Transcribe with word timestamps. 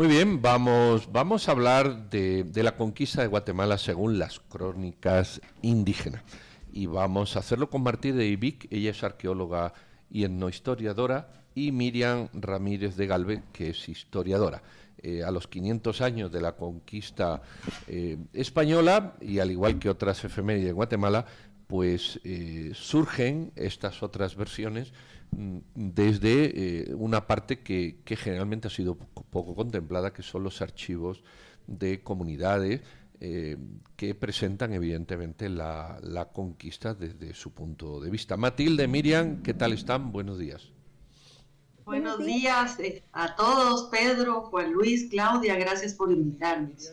Muy 0.00 0.08
bien, 0.08 0.40
vamos, 0.40 1.12
vamos 1.12 1.46
a 1.46 1.52
hablar 1.52 2.08
de, 2.08 2.44
de, 2.44 2.62
la 2.62 2.74
conquista 2.74 3.20
de 3.20 3.28
Guatemala 3.28 3.76
según 3.76 4.18
las 4.18 4.40
crónicas 4.40 5.42
indígenas. 5.60 6.22
Y 6.72 6.86
vamos 6.86 7.36
a 7.36 7.40
hacerlo 7.40 7.68
con 7.68 7.82
Martí 7.82 8.10
de 8.10 8.26
Ibic, 8.26 8.66
ella 8.70 8.92
es 8.92 9.04
arqueóloga 9.04 9.74
y 10.10 10.24
etnohistoriadora, 10.24 11.28
y 11.54 11.70
Miriam 11.72 12.28
Ramírez 12.32 12.96
de 12.96 13.06
Galve, 13.08 13.42
que 13.52 13.68
es 13.68 13.88
historiadora. 13.90 14.62
Eh, 15.02 15.22
a 15.22 15.30
los 15.30 15.46
500 15.48 16.00
años 16.00 16.32
de 16.32 16.40
la 16.40 16.56
conquista 16.56 17.42
eh, 17.86 18.16
española, 18.32 19.16
y 19.20 19.38
al 19.40 19.50
igual 19.50 19.78
que 19.78 19.90
otras 19.90 20.24
efemérides 20.24 20.68
de 20.68 20.72
Guatemala, 20.72 21.26
pues 21.66 22.20
eh, 22.24 22.70
surgen 22.72 23.52
estas 23.54 24.02
otras 24.02 24.34
versiones 24.34 24.94
mm, 25.30 25.58
desde 25.74 26.94
una 26.94 27.26
parte 27.26 27.60
que, 27.60 28.00
generalmente 28.04 28.68
ha 28.68 28.70
sido 28.70 28.96
poco, 28.96 29.54
contemplada, 29.54 30.12
que 30.12 30.22
son 30.22 30.44
los 30.44 30.62
archivos 30.62 31.22
de 31.66 32.02
comunidades 32.02 32.80
que 33.20 34.14
presentan 34.14 34.72
evidentemente 34.72 35.50
la, 35.50 35.98
la, 36.02 36.32
conquista 36.32 36.94
desde 36.94 37.34
su 37.34 37.52
punto 37.52 38.00
de 38.00 38.08
vista. 38.08 38.38
Matilde, 38.38 38.88
Miriam, 38.88 39.42
¿qué 39.42 39.52
tal 39.52 39.74
están? 39.74 40.10
Buenos 40.10 40.38
días. 40.38 40.72
Buenos 41.90 42.24
días 42.24 42.78
eh, 42.78 43.02
a 43.12 43.34
todos, 43.34 43.88
Pedro, 43.90 44.42
Juan 44.42 44.72
Luis, 44.72 45.08
Claudia, 45.10 45.56
gracias 45.56 45.92
por 45.92 46.12
invitarnos. 46.12 46.92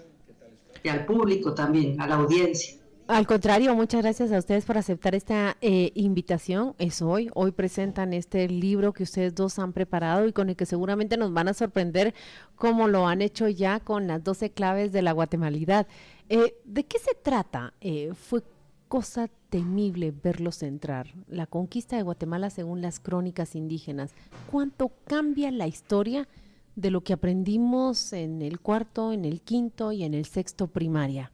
Y 0.81 0.89
al 0.89 1.05
público 1.05 1.53
también, 1.53 2.01
a 2.01 2.07
la 2.07 2.15
audiencia. 2.15 2.77
Al 3.07 3.25
contrario, 3.25 3.73
muchas 3.73 4.01
gracias 4.01 4.31
a 4.33 4.37
ustedes 4.37 4.65
por 4.65 4.77
aceptar 4.77 5.15
esta 5.15 5.55
eh, 5.61 5.91
invitación. 5.95 6.75
Es 6.77 7.01
hoy, 7.01 7.29
hoy 7.33 7.51
presentan 7.51 8.13
este 8.13 8.49
libro 8.49 8.91
que 8.91 9.03
ustedes 9.03 9.33
dos 9.33 9.59
han 9.59 9.71
preparado 9.71 10.27
y 10.27 10.33
con 10.33 10.49
el 10.49 10.57
que 10.57 10.65
seguramente 10.65 11.15
nos 11.15 11.31
van 11.31 11.47
a 11.47 11.53
sorprender 11.53 12.13
como 12.55 12.87
lo 12.87 13.07
han 13.07 13.21
hecho 13.21 13.47
ya 13.47 13.79
con 13.79 14.07
las 14.07 14.23
12 14.23 14.51
claves 14.51 14.91
de 14.91 15.01
la 15.01 15.13
guatemalidad. 15.13 15.87
Eh, 16.27 16.55
¿De 16.65 16.85
qué 16.85 16.99
se 16.99 17.15
trata? 17.15 17.73
¿Fue 18.13 18.43
cosa 18.87 19.29
temible 19.49 20.11
verlos 20.11 20.63
entrar. 20.63 21.07
La 21.27 21.45
conquista 21.45 21.95
de 21.95 22.03
Guatemala 22.03 22.49
según 22.49 22.81
las 22.81 22.99
crónicas 22.99 23.55
indígenas. 23.55 24.13
¿Cuánto 24.51 24.91
cambia 25.05 25.51
la 25.51 25.67
historia 25.67 26.27
de 26.75 26.91
lo 26.91 27.01
que 27.01 27.13
aprendimos 27.13 28.13
en 28.13 28.41
el 28.41 28.59
cuarto, 28.59 29.13
en 29.13 29.25
el 29.25 29.41
quinto 29.41 29.91
y 29.91 30.03
en 30.03 30.13
el 30.13 30.25
sexto 30.25 30.67
primaria? 30.67 31.31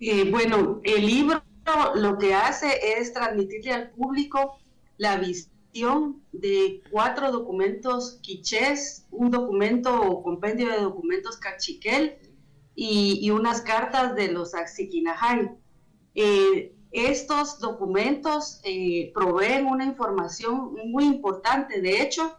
Eh, 0.00 0.30
bueno, 0.30 0.80
el 0.84 1.06
libro 1.06 1.42
lo 1.96 2.16
que 2.18 2.34
hace 2.34 2.98
es 2.98 3.12
transmitirle 3.12 3.72
al 3.72 3.90
público 3.90 4.58
la 4.96 5.16
visión 5.16 6.22
de 6.32 6.82
cuatro 6.90 7.30
documentos 7.30 8.18
quichés, 8.22 9.06
un 9.10 9.30
documento 9.30 10.00
o 10.00 10.22
compendio 10.22 10.70
de 10.70 10.80
documentos 10.80 11.36
cachiquel, 11.36 12.16
y, 12.80 13.28
unas 13.32 13.60
cartas 13.62 14.14
de 14.14 14.30
los 14.30 14.54
Axiquinajay. 14.54 15.50
Eh, 16.14 16.72
estos 16.92 17.58
documentos 17.58 18.60
eh, 18.62 19.10
proveen 19.12 19.66
una 19.66 19.84
información 19.84 20.76
muy 20.86 21.04
importante. 21.04 21.80
De 21.80 22.00
hecho, 22.00 22.38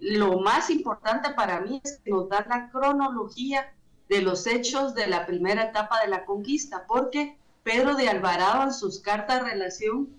lo 0.00 0.40
más 0.40 0.70
importante 0.70 1.30
para 1.34 1.60
mí 1.60 1.80
es 1.84 2.00
que 2.04 2.10
nos 2.10 2.28
da 2.28 2.44
la 2.48 2.68
cronología 2.70 3.72
de 4.12 4.20
los 4.20 4.46
hechos 4.46 4.94
de 4.94 5.06
la 5.06 5.24
primera 5.24 5.64
etapa 5.64 6.02
de 6.02 6.08
la 6.08 6.26
conquista, 6.26 6.84
porque 6.86 7.38
Pedro 7.62 7.94
de 7.94 8.10
Alvarado 8.10 8.64
en 8.64 8.74
sus 8.74 9.00
cartas 9.00 9.42
relación, 9.42 10.10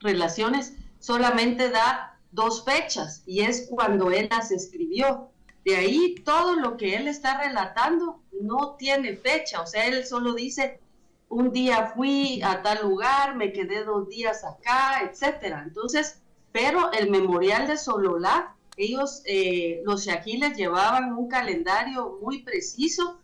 relaciones 0.00 0.72
solamente 0.98 1.70
da 1.70 2.18
dos 2.32 2.64
fechas 2.64 3.22
y 3.24 3.42
es 3.42 3.68
cuando 3.70 4.10
él 4.10 4.26
las 4.32 4.50
escribió. 4.50 5.28
De 5.64 5.76
ahí 5.76 6.16
todo 6.24 6.56
lo 6.56 6.76
que 6.76 6.96
él 6.96 7.06
está 7.06 7.40
relatando 7.40 8.20
no 8.40 8.74
tiene 8.74 9.16
fecha, 9.16 9.60
o 9.62 9.66
sea, 9.66 9.86
él 9.86 10.04
solo 10.04 10.34
dice, 10.34 10.80
un 11.28 11.52
día 11.52 11.92
fui 11.94 12.42
a 12.42 12.62
tal 12.62 12.82
lugar, 12.82 13.36
me 13.36 13.52
quedé 13.52 13.84
dos 13.84 14.08
días 14.08 14.42
acá, 14.42 15.02
etcétera. 15.08 15.62
Entonces, 15.64 16.20
pero 16.50 16.90
el 16.90 17.10
memorial 17.10 17.68
de 17.68 17.76
Sololá, 17.76 18.56
ellos, 18.76 19.22
eh, 19.24 19.82
los 19.84 20.04
yaquiles 20.04 20.56
llevaban 20.56 21.12
un 21.12 21.28
calendario 21.28 22.18
muy 22.20 22.42
preciso 22.42 23.20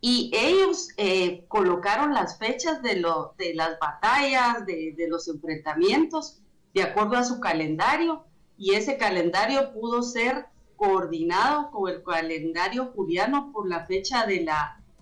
y 0.00 0.30
ellos 0.34 0.88
eh, 0.96 1.44
colocaron 1.48 2.14
las 2.14 2.38
fechas 2.38 2.82
de, 2.82 2.96
las 2.96 3.78
batallas, 3.80 4.66
de, 4.66 5.06
los 5.08 5.28
enfrentamientos, 5.28 6.40
de 6.74 6.82
acuerdo 6.82 7.16
a 7.16 7.24
su 7.24 7.40
calendario, 7.40 8.24
y 8.58 8.74
ese 8.74 8.96
calendario 8.96 9.72
pudo 9.72 10.02
ser 10.02 10.46
coordinado 10.76 11.70
con 11.70 11.90
el 11.90 12.02
calendario 12.02 12.92
juliano 12.94 13.50
por 13.52 13.68
la 13.68 13.86
fecha 13.86 14.26
del 14.26 14.46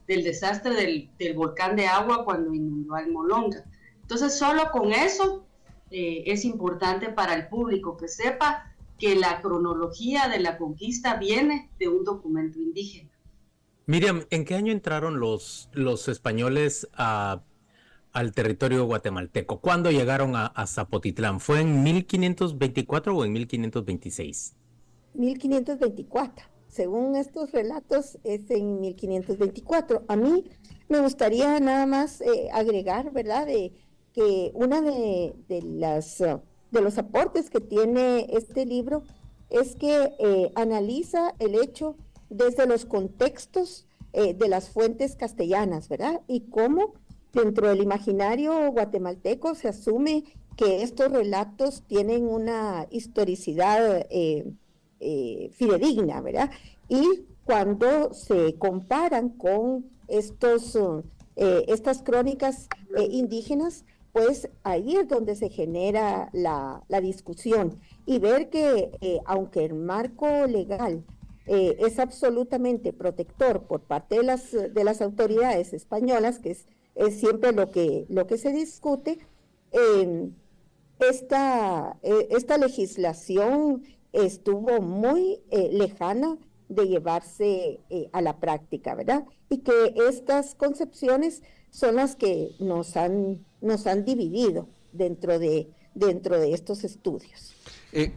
desastre 0.07 0.75
del, 0.75 1.11
del 1.19 1.35
volcán 1.35 1.77
de 1.77 1.87
agua 1.87 2.25
cuando 2.25 2.55
inundó 2.55 2.95
al 2.95 3.11
Molonga. 3.11 3.65
Entonces, 4.03 4.39
solo 4.39 4.71
con 4.71 4.93
eso 4.93 5.45
eh, 5.91 6.25
es 6.27 6.45
importante 6.45 7.09
para 7.09 7.35
el 7.35 7.49
público 7.49 7.97
que 7.97 8.09
sepa 8.09 8.73
que 8.99 9.17
la 9.17 9.41
cronología 9.41 10.29
de 10.29 10.41
la 10.41 10.59
conquista 10.59 11.17
viene 11.17 11.71
de 11.79 11.89
un 11.89 12.05
documento 12.05 12.59
indígena. 12.59 13.11
Miriam, 13.87 14.25
¿en 14.31 14.47
qué 14.47 14.55
año 14.55 14.73
entraron 14.73 15.21
los, 15.21 15.69
los 15.75 16.09
españoles 16.09 16.89
a, 16.95 17.43
al 18.13 18.33
territorio 18.33 18.87
guatemalteco? 18.87 19.61
¿Cuándo 19.61 19.91
llegaron 19.91 20.37
a, 20.37 20.67
Zapotitlán? 20.67 21.39
¿Fue 21.39 21.61
en 21.61 21.83
1524 21.83 23.15
o 23.15 23.25
en 23.27 23.33
1526? 23.35 24.55
1524. 25.13 26.47
Según 26.69 27.15
estos 27.17 27.53
relatos, 27.53 28.19
es 28.25 28.51
en 28.51 28.81
1524. 28.81 30.05
A 30.09 30.17
mí 30.17 30.45
me 30.89 31.01
gustaría 31.01 31.61
nada 31.61 31.85
más 31.85 32.23
eh, 32.23 32.49
agregar, 32.55 33.13
¿verdad?, 33.13 33.47
de 33.47 33.75
que 34.15 34.51
una 34.55 34.81
de, 34.81 35.35
las, 35.63 36.19
de 36.19 36.81
los 36.81 36.97
aportes 36.97 37.51
que 37.51 37.61
tiene 37.61 38.29
este 38.31 38.65
libro 38.65 39.03
es 39.51 39.77
que 39.77 40.11
eh, 40.19 40.53
analiza 40.55 41.35
el 41.39 41.57
hecho 41.57 41.97
desde 42.37 42.67
los 42.67 42.85
contextos 42.85 43.87
eh, 44.13 44.35
de 44.35 44.49
las 44.49 44.71
fuentes 44.71 45.17
castellanas, 45.17 45.89
¿verdad? 45.89 46.21
Y 46.27 46.41
cómo 46.43 46.95
dentro 47.33 47.69
del 47.69 47.83
imaginario 47.83 48.71
guatemalteco 48.71 49.55
se 49.55 49.69
asume 49.69 50.25
que 50.57 50.83
estos 50.83 51.11
relatos 51.11 51.83
tienen 51.89 52.29
una 52.29 52.87
historicidad 52.91 54.07
eh, 55.07 55.51
fidedigna, 55.53 56.23
¿verdad? 56.23 56.51
Y 56.89 57.27
cuando 57.45 58.15
se 58.15 58.55
comparan 58.55 59.29
con 59.29 59.85
estos, 60.09 60.79
eh, 61.37 61.65
estas 61.69 62.03
crónicas 62.03 62.69
eh, 62.97 63.09
indígenas, 63.11 63.85
pues 64.13 64.49
ahí 64.63 64.97
es 64.97 65.07
donde 65.07 65.37
se 65.37 65.51
genera 65.51 66.31
la, 66.33 66.83
discusión 67.03 67.79
y 68.07 68.19
ver 68.19 68.49
que 68.49 68.93
aunque 69.27 69.67
el 69.67 69.75
marco 69.75 70.47
legal 70.47 71.05
es 71.47 71.99
absolutamente 71.99 72.93
protector 72.93 73.65
por 73.67 73.83
parte 73.83 74.17
de 74.17 74.23
las, 74.23 74.53
de 74.53 74.85
las 74.85 75.03
autoridades 75.03 75.73
españolas, 75.73 76.39
que 76.39 76.53
es, 76.53 76.67
es 76.95 77.21
siempre 77.21 77.53
lo 77.53 77.71
que, 77.71 78.07
lo 78.09 78.27
que 78.27 78.39
se 78.39 78.53
discute, 78.53 79.19
esta, 80.99 81.99
esta 82.03 82.59
legislación 82.59 83.83
estuvo 84.15 84.81
muy 84.81 85.41
eh, 85.51 85.71
lejana 85.73 86.39
de 86.69 86.87
llevarse 86.87 87.81
eh, 87.91 88.09
a 88.13 88.23
la 88.23 88.39
práctica, 88.39 88.95
¿verdad? 88.95 89.25
Y 89.51 89.59
que 89.59 89.95
estas 90.09 90.55
concepciones 90.55 91.43
son 91.71 91.97
las 91.97 92.17
que 92.17 92.53
nos 92.61 92.97
han, 92.97 93.45
nos 93.61 93.87
han 93.87 94.05
dividido 94.05 94.69
dentro 94.93 95.39
de, 95.39 95.69
dentro 95.95 96.39
de 96.39 96.55
estos 96.55 96.85
estudios. 96.85 97.55
Eh, 97.97 98.13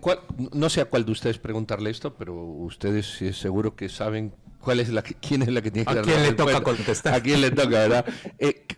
no 0.54 0.70
sé 0.70 0.82
a 0.82 0.86
cuál 0.86 1.06
de 1.06 1.12
ustedes 1.12 1.38
preguntarle 1.38 1.92
esto, 1.92 2.16
pero 2.16 2.34
ustedes 2.34 3.06
seguro 3.38 3.76
que 3.76 3.90
saben 3.90 4.34
cuál 4.60 4.80
es 4.80 4.90
la 4.90 5.04
quién 5.04 5.44
es 5.44 5.50
la 5.50 5.62
que 5.62 5.70
tiene 5.70 5.86
que 5.86 6.00
¿A 6.00 6.02
quién 6.02 6.24
le 6.24 6.34
toca 6.34 6.62
contestar? 6.64 7.14
A 7.14 7.22
quién 7.22 7.42
le 7.42 7.52
toca, 7.52 7.70
¿verdad? 7.70 8.06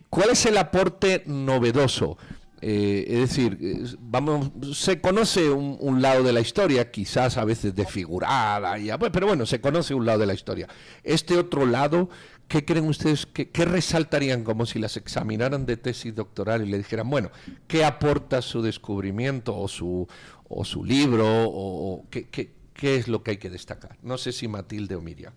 ¿Cuál 0.10 0.32
es 0.32 0.46
el 0.46 0.58
aporte 0.58 1.24
novedoso 1.26 2.18
eh, 2.62 3.06
es 3.08 3.20
decir, 3.30 3.98
vamos, 4.00 4.52
se 4.74 5.00
conoce 5.00 5.50
un, 5.50 6.02
lado 6.02 6.24
de 6.24 6.34
la 6.34 6.42
historia, 6.42 6.92
quizás 6.92 7.38
a 7.38 7.46
veces 7.46 7.74
desfigurada, 7.76 8.78
y, 8.78 8.90
pero 9.12 9.28
bueno, 9.28 9.46
se 9.46 9.62
conoce 9.62 9.94
un 9.94 10.06
lado 10.06 10.20
de 10.20 10.26
la 10.26 10.34
historia. 10.34 10.68
Este 11.04 11.38
otro 11.38 11.66
lado, 11.66 12.10
¿qué 12.48 12.66
creen 12.66 12.88
ustedes, 12.88 13.26
qué, 13.26 13.66
resaltarían 13.66 14.44
como 14.44 14.66
si 14.66 14.80
las 14.80 14.98
examinaran 14.98 15.66
de 15.66 15.78
tesis 15.78 16.14
doctoral 16.14 16.68
y 16.68 16.70
le 16.70 16.78
dijeran, 16.78 17.10
bueno, 17.10 17.32
¿qué 17.68 17.86
aporta 17.86 18.42
su 18.42 18.62
descubrimiento 18.62 19.58
o 19.58 19.68
su, 19.68 20.08
o 20.50 20.66
su 20.66 20.84
libro 20.84 21.26
o, 21.28 22.06
qué, 22.10 22.52
es 22.82 23.08
lo 23.08 23.24
que 23.24 23.32
hay 23.32 23.38
que 23.38 23.50
destacar? 23.50 23.98
No 24.02 24.18
sé 24.18 24.34
si 24.34 24.48
Matilde 24.48 24.96
o 24.96 25.02
Miriam. 25.02 25.34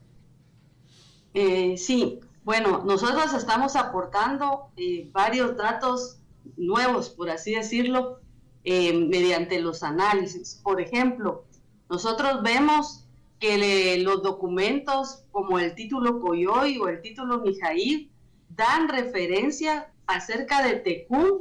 Eh, 1.34 1.76
sí, 1.78 2.20
bueno, 2.44 2.82
nosotros 2.84 3.32
estamos 3.34 3.76
aportando 3.76 4.70
eh, 4.76 5.08
varios 5.12 5.56
datos 5.56 6.18
nuevos, 6.56 7.10
por 7.10 7.30
así 7.30 7.54
decirlo, 7.54 8.20
eh, 8.64 8.92
mediante 8.92 9.60
los 9.60 9.82
análisis. 9.82 10.60
Por 10.62 10.80
ejemplo, 10.80 11.44
nosotros 11.90 12.42
vemos 12.42 13.06
que 13.42 13.98
los 13.98 14.22
documentos 14.22 15.24
como 15.32 15.58
el 15.58 15.74
título 15.74 16.20
Coyoy 16.20 16.78
o 16.78 16.88
el 16.88 17.02
título 17.02 17.40
Mijail 17.40 18.08
dan 18.50 18.88
referencia 18.88 19.92
acerca 20.06 20.62
de 20.62 20.76
Tecún 20.76 21.40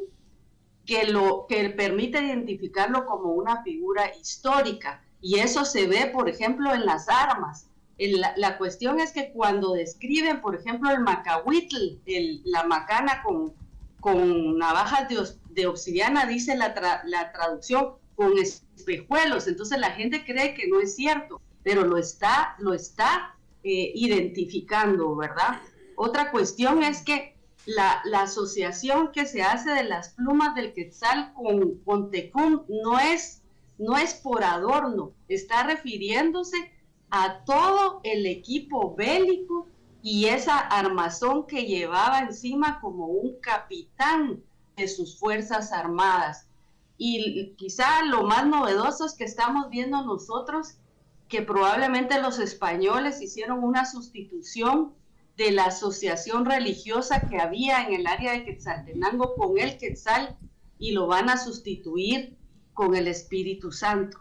que 0.86 1.06
lo 1.06 1.45
que 1.47 1.69
permite 1.69 2.24
identificarlo 2.24 3.06
como 3.06 3.33
una 3.33 3.62
figura 3.62 4.15
histórica 4.19 5.04
y 5.21 5.39
eso 5.39 5.63
se 5.63 5.86
ve 5.86 6.07
por 6.07 6.27
ejemplo 6.27 6.74
en 6.74 6.88
las 6.88 7.07
armas 7.07 7.68
la, 8.00 8.57
cuestión 8.57 9.00
es 9.00 9.12
que 9.12 9.31
cuando 9.31 9.74
describen 9.74 10.42
por 10.42 10.56
ejemplo 10.56 10.89
el 10.89 11.01
macahuitl 11.01 12.00
la 12.45 12.63
macana 12.63 13.21
con, 13.24 13.54
con 14.01 14.57
navajas 14.57 15.07
de, 15.50 15.68
obsidiana 15.68 16.25
dice 16.25 16.57
la, 16.57 16.74
traducción 17.31 17.94
con 18.15 18.33
espejuelos. 18.38 19.48
Entonces 19.48 19.80
la 19.80 19.92
gente 19.92 20.25
cree 20.25 20.53
que 20.53 20.68
no 20.68 20.81
es 20.81 20.95
cierto 20.95 21.42
pero 21.63 21.86
lo 21.86 21.98
está 21.98 22.56
lo 22.57 22.74
está 22.74 23.38
eh, 23.63 23.92
identificando 23.94 25.15
verdad 25.15 25.62
otra 26.03 26.31
cuestión 26.31 26.81
es 26.81 27.03
que 27.03 27.36
la, 27.65 28.01
asociación 28.13 29.12
que 29.12 29.27
se 29.27 29.44
hace 29.44 29.69
de 29.69 29.83
las 29.83 30.09
plumas 30.09 30.56
del 30.56 30.74
quetzal 30.74 31.31
con, 31.36 31.75
con 31.83 32.09
Tecún 32.09 32.63
no 32.68 33.00
es, 33.00 33.44
no 33.77 33.95
es 33.97 34.15
por 34.15 34.44
adorno, 34.44 35.13
está 35.27 35.62
refiriéndose 35.62 36.57
a 37.12 37.44
todo 37.45 38.01
el 38.04 38.25
equipo 38.25 38.95
bélico 38.95 39.68
y 40.01 40.25
esa 40.25 40.57
armazón 40.57 41.45
que 41.45 41.65
llevaba 41.65 42.19
encima 42.19 42.80
como 42.81 43.06
un 43.06 43.39
capitán 43.39 44.44
de 44.75 44.88
sus 44.88 45.19
fuerzas 45.19 45.71
armadas. 45.71 46.48
Y 46.98 47.53
quizá 47.57 48.03
lo 48.06 48.24
más 48.24 48.45
novedoso 48.45 49.06
es 49.06 49.13
que 49.13 49.24
estamos 49.24 49.69
viendo 49.69 50.03
nosotros 50.03 50.75
que 51.27 51.42
probablemente 51.42 52.21
los 52.21 52.39
españoles 52.39 53.21
hicieron 53.21 53.63
una 53.63 53.86
sustitución 53.86 54.94
de 55.38 55.51
la 55.51 55.65
asociación 55.65 56.45
religiosa 56.45 57.21
que 57.21 57.39
había 57.39 57.83
en 57.83 57.94
el 57.94 58.07
área 58.07 58.33
de 58.33 58.44
Quetzaltenango 58.44 59.36
con 59.36 59.57
el 59.57 59.77
Quetzal 59.77 60.38
y 60.77 60.92
lo 60.92 61.07
van 61.07 61.30
a 61.30 61.38
sustituir 61.38 62.38
con 62.74 62.95
el 62.95 63.07
Espíritu 63.07 63.71
Santo, 63.71 64.19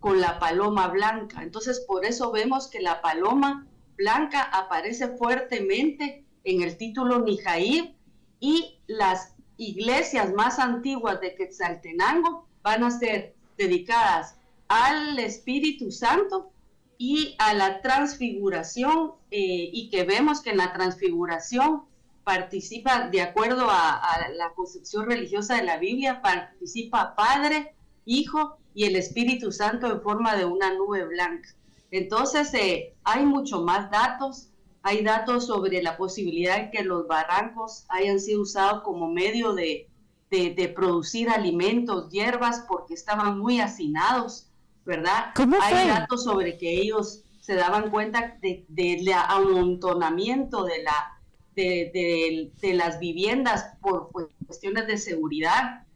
con 0.00 0.20
la 0.20 0.38
paloma 0.38 0.88
blanca. 0.88 1.42
Entonces 1.42 1.80
por 1.80 2.04
eso 2.04 2.30
vemos 2.30 2.68
que 2.68 2.80
la 2.80 3.00
paloma 3.00 3.66
blanca 4.00 4.42
aparece 4.42 5.08
fuertemente 5.16 6.24
en 6.44 6.62
el 6.62 6.76
título 6.78 7.20
Nijair 7.20 7.94
y 8.40 8.80
las 8.86 9.34
iglesias 9.58 10.32
más 10.32 10.58
antiguas 10.58 11.20
de 11.20 11.34
Quetzaltenango 11.34 12.48
van 12.62 12.82
a 12.82 12.90
ser 12.90 13.34
dedicadas 13.58 14.36
al 14.68 15.18
Espíritu 15.18 15.90
Santo 15.90 16.50
y 16.96 17.34
a 17.38 17.52
la 17.54 17.82
transfiguración 17.82 19.12
eh, 19.30 19.70
y 19.72 19.90
que 19.90 20.04
vemos 20.04 20.40
que 20.40 20.50
en 20.50 20.58
la 20.58 20.72
transfiguración 20.72 21.82
participa, 22.24 23.08
de 23.08 23.22
acuerdo 23.22 23.66
a, 23.68 24.02
la 24.36 24.52
concepción 24.54 25.06
religiosa 25.06 25.56
de 25.56 25.64
la 25.64 25.78
Biblia, 25.78 26.22
participa 26.22 27.14
Padre, 27.14 27.74
Hijo 28.04 28.58
y 28.74 28.84
el 28.84 28.96
Espíritu 28.96 29.52
Santo 29.52 29.90
en 29.90 30.00
forma 30.00 30.36
de 30.36 30.44
una 30.44 30.72
nube 30.74 31.04
blanca. 31.04 31.48
Entonces, 31.90 32.52
eh, 32.54 32.94
hay 33.04 33.24
mucho 33.24 33.62
más 33.62 33.90
datos. 33.90 34.48
Hay 34.82 35.02
datos 35.02 35.46
sobre 35.46 35.82
la 35.82 35.96
posibilidad 35.96 36.58
de 36.58 36.70
que 36.70 36.82
los 36.82 37.06
barrancos 37.06 37.84
hayan 37.88 38.18
sido 38.18 38.42
usados 38.42 38.82
como 38.82 39.08
medio 39.08 39.52
de, 39.52 39.88
de 40.30 40.72
producir 40.74 41.28
alimentos, 41.28 42.08
hierbas, 42.10 42.64
porque 42.66 42.94
estaban 42.94 43.38
muy 43.38 43.60
hacinados 43.60 44.50
¿verdad? 44.84 45.32
Hay 45.62 45.88
datos 45.88 46.24
sobre 46.24 46.56
que 46.58 46.80
ellos 46.80 47.22
se 47.40 47.54
daban 47.54 47.90
cuenta 47.90 48.38
del 48.40 48.64
de, 48.68 49.14
amontonamiento 49.14 50.64
de, 50.64 50.82
la, 50.82 51.20
de, 51.54 52.74
las 52.74 52.98
viviendas 52.98 53.76
por 53.80 54.10
cuestiones 54.10 54.86
de 54.86 54.98
seguridad. 54.98 55.86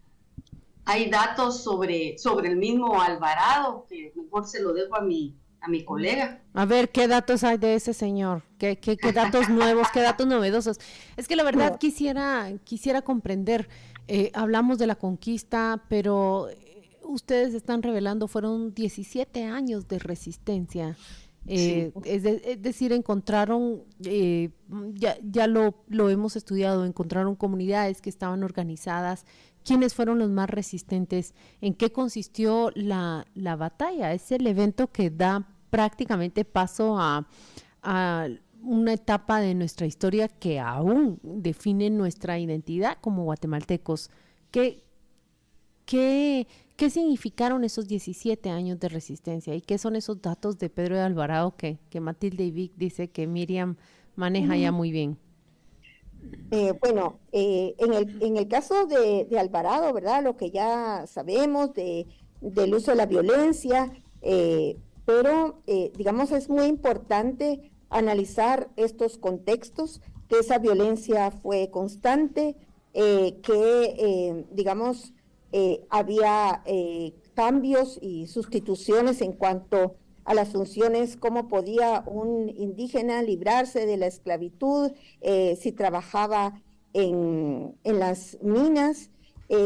Hay 0.85 1.11
datos 1.11 1.63
sobre, 1.63 2.19
sobre 2.19 2.51
el 2.51 2.57
mismo 2.57 3.01
Alvarado, 3.01 3.87
que 3.89 4.13
mejor 4.15 4.47
se 4.47 4.63
lo 4.63 4.73
dejo 4.75 4.97
a 4.97 5.01
mi, 5.01 5.35
a 5.65 5.69
mi 5.69 5.85
colega. 5.85 6.43
A 6.53 6.67
ver, 6.67 6.91
¿qué 6.91 7.09
datos 7.09 7.43
hay 7.43 7.57
de 7.57 7.75
ese 7.75 7.95
señor? 7.95 8.43
¿Qué, 8.59 8.77
qué, 8.77 8.97
qué 8.97 9.13
datos 9.13 9.49
nuevos, 9.49 9.89
qué 9.93 10.01
datos 10.01 10.27
novedosos? 10.27 10.79
Es 11.17 11.27
que 11.27 11.37
la 11.37 11.43
verdad 11.43 11.79
quisiera, 11.79 12.53
quisiera 12.65 13.03
comprender, 13.03 13.69
eh, 14.07 14.31
hablamos 14.35 14.79
de 14.79 14.87
la 14.87 14.95
conquista, 14.95 15.83
pero 15.89 16.49
ustedes 17.03 17.55
están 17.55 17.83
revelando 17.83 18.29
fueron 18.29 18.75
17 18.75 19.45
años 19.45 19.89
de 19.89 19.99
resistencia. 19.99 20.97
Eh, 21.47 21.93
es, 22.05 22.63
decir, 22.63 22.93
encontraron, 22.93 23.83
eh, 24.05 24.51
ya, 24.95 25.19
ya 25.23 25.47
lo, 25.47 25.85
lo, 25.89 26.09
hemos 26.09 26.37
estudiado, 26.37 26.87
encontraron 26.87 27.37
comunidades 27.37 28.01
que 28.01 28.09
estaban 28.09 28.43
organizadas. 28.43 29.27
¿Quiénes 29.63 29.95
fueron 29.95 30.19
los 30.19 30.31
más 30.31 30.49
resistentes? 30.49 31.35
¿En 31.61 31.75
qué 31.75 31.93
consistió 31.93 32.71
la, 32.75 33.27
la 33.35 33.57
batalla? 33.57 34.13
Es 34.13 34.33
el 34.33 34.47
evento 34.47 34.91
que 34.91 35.11
da 35.11 35.54
prácticamente 35.75 36.45
paso 36.45 36.97
a, 37.01 37.27
a 37.83 38.29
una 38.63 38.93
etapa 38.93 39.41
de 39.41 39.57
nuestra 39.57 39.89
historia 39.89 40.29
que 40.29 40.61
aún 40.61 41.19
define 41.25 41.91
nuestra 41.91 42.39
identidad 42.39 42.99
como 43.01 43.25
guatemaltecos. 43.25 44.09
¿Qué, 44.53 44.85
qué, 45.85 46.47
¿Qué 46.77 46.91
significaron 46.91 47.65
esos 47.65 47.89
17 47.89 48.51
años 48.51 48.79
de 48.79 48.89
resistencia 48.89 49.53
y 49.57 49.63
qué 49.63 49.77
son 49.79 49.97
esos 49.97 50.23
datos 50.23 50.61
de 50.61 50.71
Pedro 50.71 50.95
de 50.95 51.03
Alvarado 51.03 51.57
que, 51.57 51.81
que 51.91 51.99
Matilde 51.99 52.45
y 52.45 52.53
Vic 52.53 52.73
dice 52.77 53.09
que 53.09 53.27
Miriam 53.27 53.75
maneja 54.15 54.57
ya 54.57 54.71
muy 54.71 54.93
bien? 54.93 55.19
Eh, 56.53 56.73
bueno, 56.81 57.19
eh, 57.33 57.75
en, 57.79 57.93
el, 57.95 58.23
en 58.23 58.37
el 58.37 58.47
caso 58.47 58.87
de, 58.87 59.27
Alvarado, 59.41 59.93
¿verdad? 59.93 60.23
Lo 60.23 60.37
que 60.37 60.53
ya 60.53 61.05
sabemos 61.09 61.75
de, 61.75 62.07
del 62.41 62.75
uso 62.75 62.93
de 62.93 62.97
la 62.97 63.07
violencia, 63.07 63.93
eh, 64.23 64.77
pero 65.05 65.63
digamos 65.67 66.33
es 66.33 66.49
muy 66.49 66.67
importante 66.67 67.71
analizar 67.91 68.71
estos 68.77 69.19
contextos, 69.19 70.01
que 70.29 70.39
esa 70.39 70.59
violencia 70.59 71.31
fue 71.31 71.71
constante, 71.71 72.57
que 72.93 74.45
digamos 74.51 75.13
eh, 75.57 75.87
había 75.89 76.63
eh, 76.67 77.15
cambios 77.35 78.01
y 78.03 78.27
sustituciones 78.27 79.21
en 79.21 79.35
cuanto 79.35 79.95
a 80.25 80.35
las 80.35 80.49
funciones, 80.49 81.17
cómo 81.17 81.47
podía 81.47 82.03
un 82.09 82.49
indígena 82.49 83.23
librarse 83.23 83.87
de 83.87 83.97
la 83.97 84.09
esclavitud 84.09 84.91
eh, 85.21 85.57
si 85.63 85.71
trabajaba 85.71 86.61
en, 86.93 87.77
las 87.85 88.37
minas. 88.43 89.13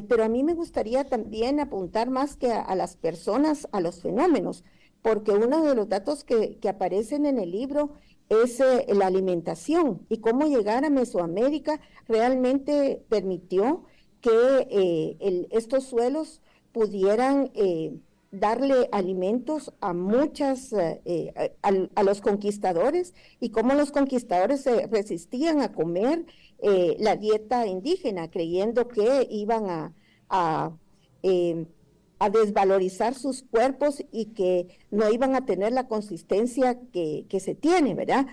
pero 0.09 0.25
a 0.25 0.29
mí 0.29 0.45
me 0.45 0.53
gustaría 0.53 1.05
también 1.05 1.59
apuntar 1.59 2.11
más 2.11 2.37
que 2.37 2.53
a, 2.53 2.75
las 2.75 2.97
personas, 2.97 3.67
a 3.73 3.81
los 3.81 4.03
fenómenos, 4.03 4.65
porque 5.03 5.33
uno 5.33 5.63
de 5.63 5.75
los 5.75 5.89
datos 5.89 6.25
que, 6.25 6.59
que 6.59 6.69
aparecen 6.69 7.27
en 7.27 7.39
el 7.39 7.51
libro 7.51 7.93
es 8.29 8.63
la 8.89 9.07
alimentación 9.07 10.07
y 10.09 10.19
cómo 10.19 10.47
llegar 10.47 10.85
a 10.85 10.91
Mesoamérica 10.91 11.81
realmente 12.07 13.03
permitió 13.09 13.85
que 14.21 14.67
eh, 14.71 15.47
estos 15.51 15.85
suelos 15.85 16.41
pudieran 16.73 17.51
eh, 17.55 17.95
darle 18.31 18.89
alimentos 18.93 19.73
a 19.81 19.95
muchas, 19.95 20.73
eh, 20.75 21.55
a, 21.63 22.03
los 22.03 22.21
conquistadores 22.21 23.15
y 23.41 23.51
cómo 23.51 23.75
los 23.75 23.91
conquistadores 23.91 24.63
se 24.63 24.87
resistían 24.87 25.61
a 25.61 25.73
comer 25.73 26.27
la 26.99 27.15
dieta 27.15 27.67
indígena, 27.67 28.31
creyendo 28.31 28.89
que 28.89 29.29
iban 29.31 29.71
a, 29.71 29.95
a, 30.29 30.73
a, 32.19 32.31
desvalorizar 32.31 33.15
sus 33.15 33.43
cuerpos 33.43 34.05
y 34.11 34.27
que 34.35 34.69
no 34.91 35.11
iban 35.11 35.35
a 35.35 35.45
tener 35.47 35.73
la 35.73 35.89
consistencia 35.89 36.79
que, 36.93 37.27
que 37.29 37.41
se 37.41 37.55
tiene, 37.55 37.95
¿verdad? 37.95 38.27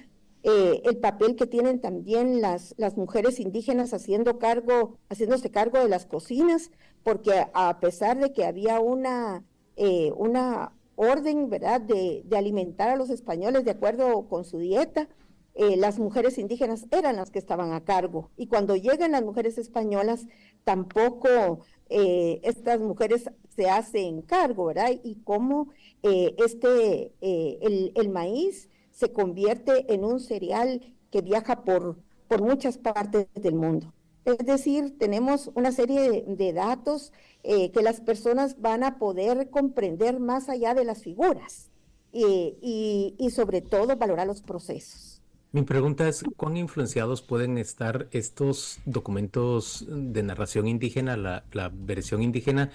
Eh, 0.47 0.83
el 0.85 0.97
papel 0.97 1.35
que 1.35 1.47
tienen 1.47 1.81
también 1.81 2.39
las, 2.39 2.75
las 2.77 2.97
mujeres 2.97 3.39
indígenas 3.39 3.95
haciendo 3.95 4.37
cargo, 4.37 4.99
haciéndose 5.09 5.49
cargo 5.49 5.79
de 5.79 5.89
las 5.89 6.05
cocinas, 6.05 6.69
porque 7.01 7.47
a 7.55 7.79
pesar 7.79 8.19
de 8.19 8.31
que 8.31 8.45
había 8.45 8.79
una, 8.79 9.43
eh, 9.75 10.11
una 10.15 10.71
orden, 10.97 11.49
¿verdad?, 11.49 11.81
de, 11.81 12.23
alimentar 12.37 12.89
a 12.89 12.95
los 12.95 13.09
españoles 13.09 13.65
de 13.65 13.71
acuerdo 13.71 14.27
con 14.27 14.45
su 14.45 14.59
dieta, 14.59 15.09
eh, 15.55 15.77
las 15.77 15.97
mujeres 15.97 16.37
indígenas 16.37 16.85
eran 16.91 17.15
las 17.15 17.31
que 17.31 17.39
estaban 17.39 17.73
a 17.73 17.83
cargo. 17.83 18.29
Y 18.37 18.45
cuando 18.45 18.75
llegan 18.75 19.13
las 19.13 19.23
mujeres 19.23 19.57
españolas, 19.57 20.27
tampoco 20.63 21.61
estas 21.87 22.79
mujeres 22.79 23.29
se 23.55 23.69
hacen 23.69 24.21
cargo, 24.21 24.65
¿verdad? 24.65 24.91
Y 25.03 25.15
cómo 25.23 25.69
este, 26.03 27.13
el, 27.21 27.91
el 27.95 28.09
maíz 28.09 28.69
se 28.91 29.11
convierte 29.11 29.93
en 29.93 30.05
un 30.05 30.19
cereal 30.19 30.81
que 31.11 31.21
viaja 31.21 31.63
por, 31.63 31.97
por 32.27 32.41
muchas 32.41 32.77
partes 32.77 33.27
del 33.33 33.55
mundo. 33.55 33.93
Es 34.25 34.39
decir, 34.39 34.97
tenemos 34.97 35.51
una 35.53 35.71
serie 35.71 36.25
de, 36.27 36.53
datos 36.53 37.13
eh, 37.43 37.71
que 37.71 37.83
las 37.83 38.01
personas 38.01 38.59
van 38.59 38.83
a 38.83 38.97
poder 38.97 39.51
comprender 39.51 40.19
más 40.19 40.49
allá 40.49 40.73
de 40.73 40.83
las 40.83 41.03
figuras. 41.03 41.69
y, 42.11 43.29
sobre 43.29 43.61
todo 43.61 43.97
valorar 43.97 44.25
los 44.25 44.41
procesos. 44.41 45.21
Mi 45.51 45.63
pregunta 45.63 46.07
es, 46.07 46.23
¿cuán 46.37 46.55
influenciados 46.55 47.21
pueden 47.21 47.57
estar 47.57 48.07
estos 48.11 48.79
documentos 48.85 49.85
de 49.89 50.23
narración 50.23 50.67
indígena, 50.67 51.17
la, 51.17 51.43
la 51.51 51.69
versión 51.73 52.21
indígena, 52.21 52.71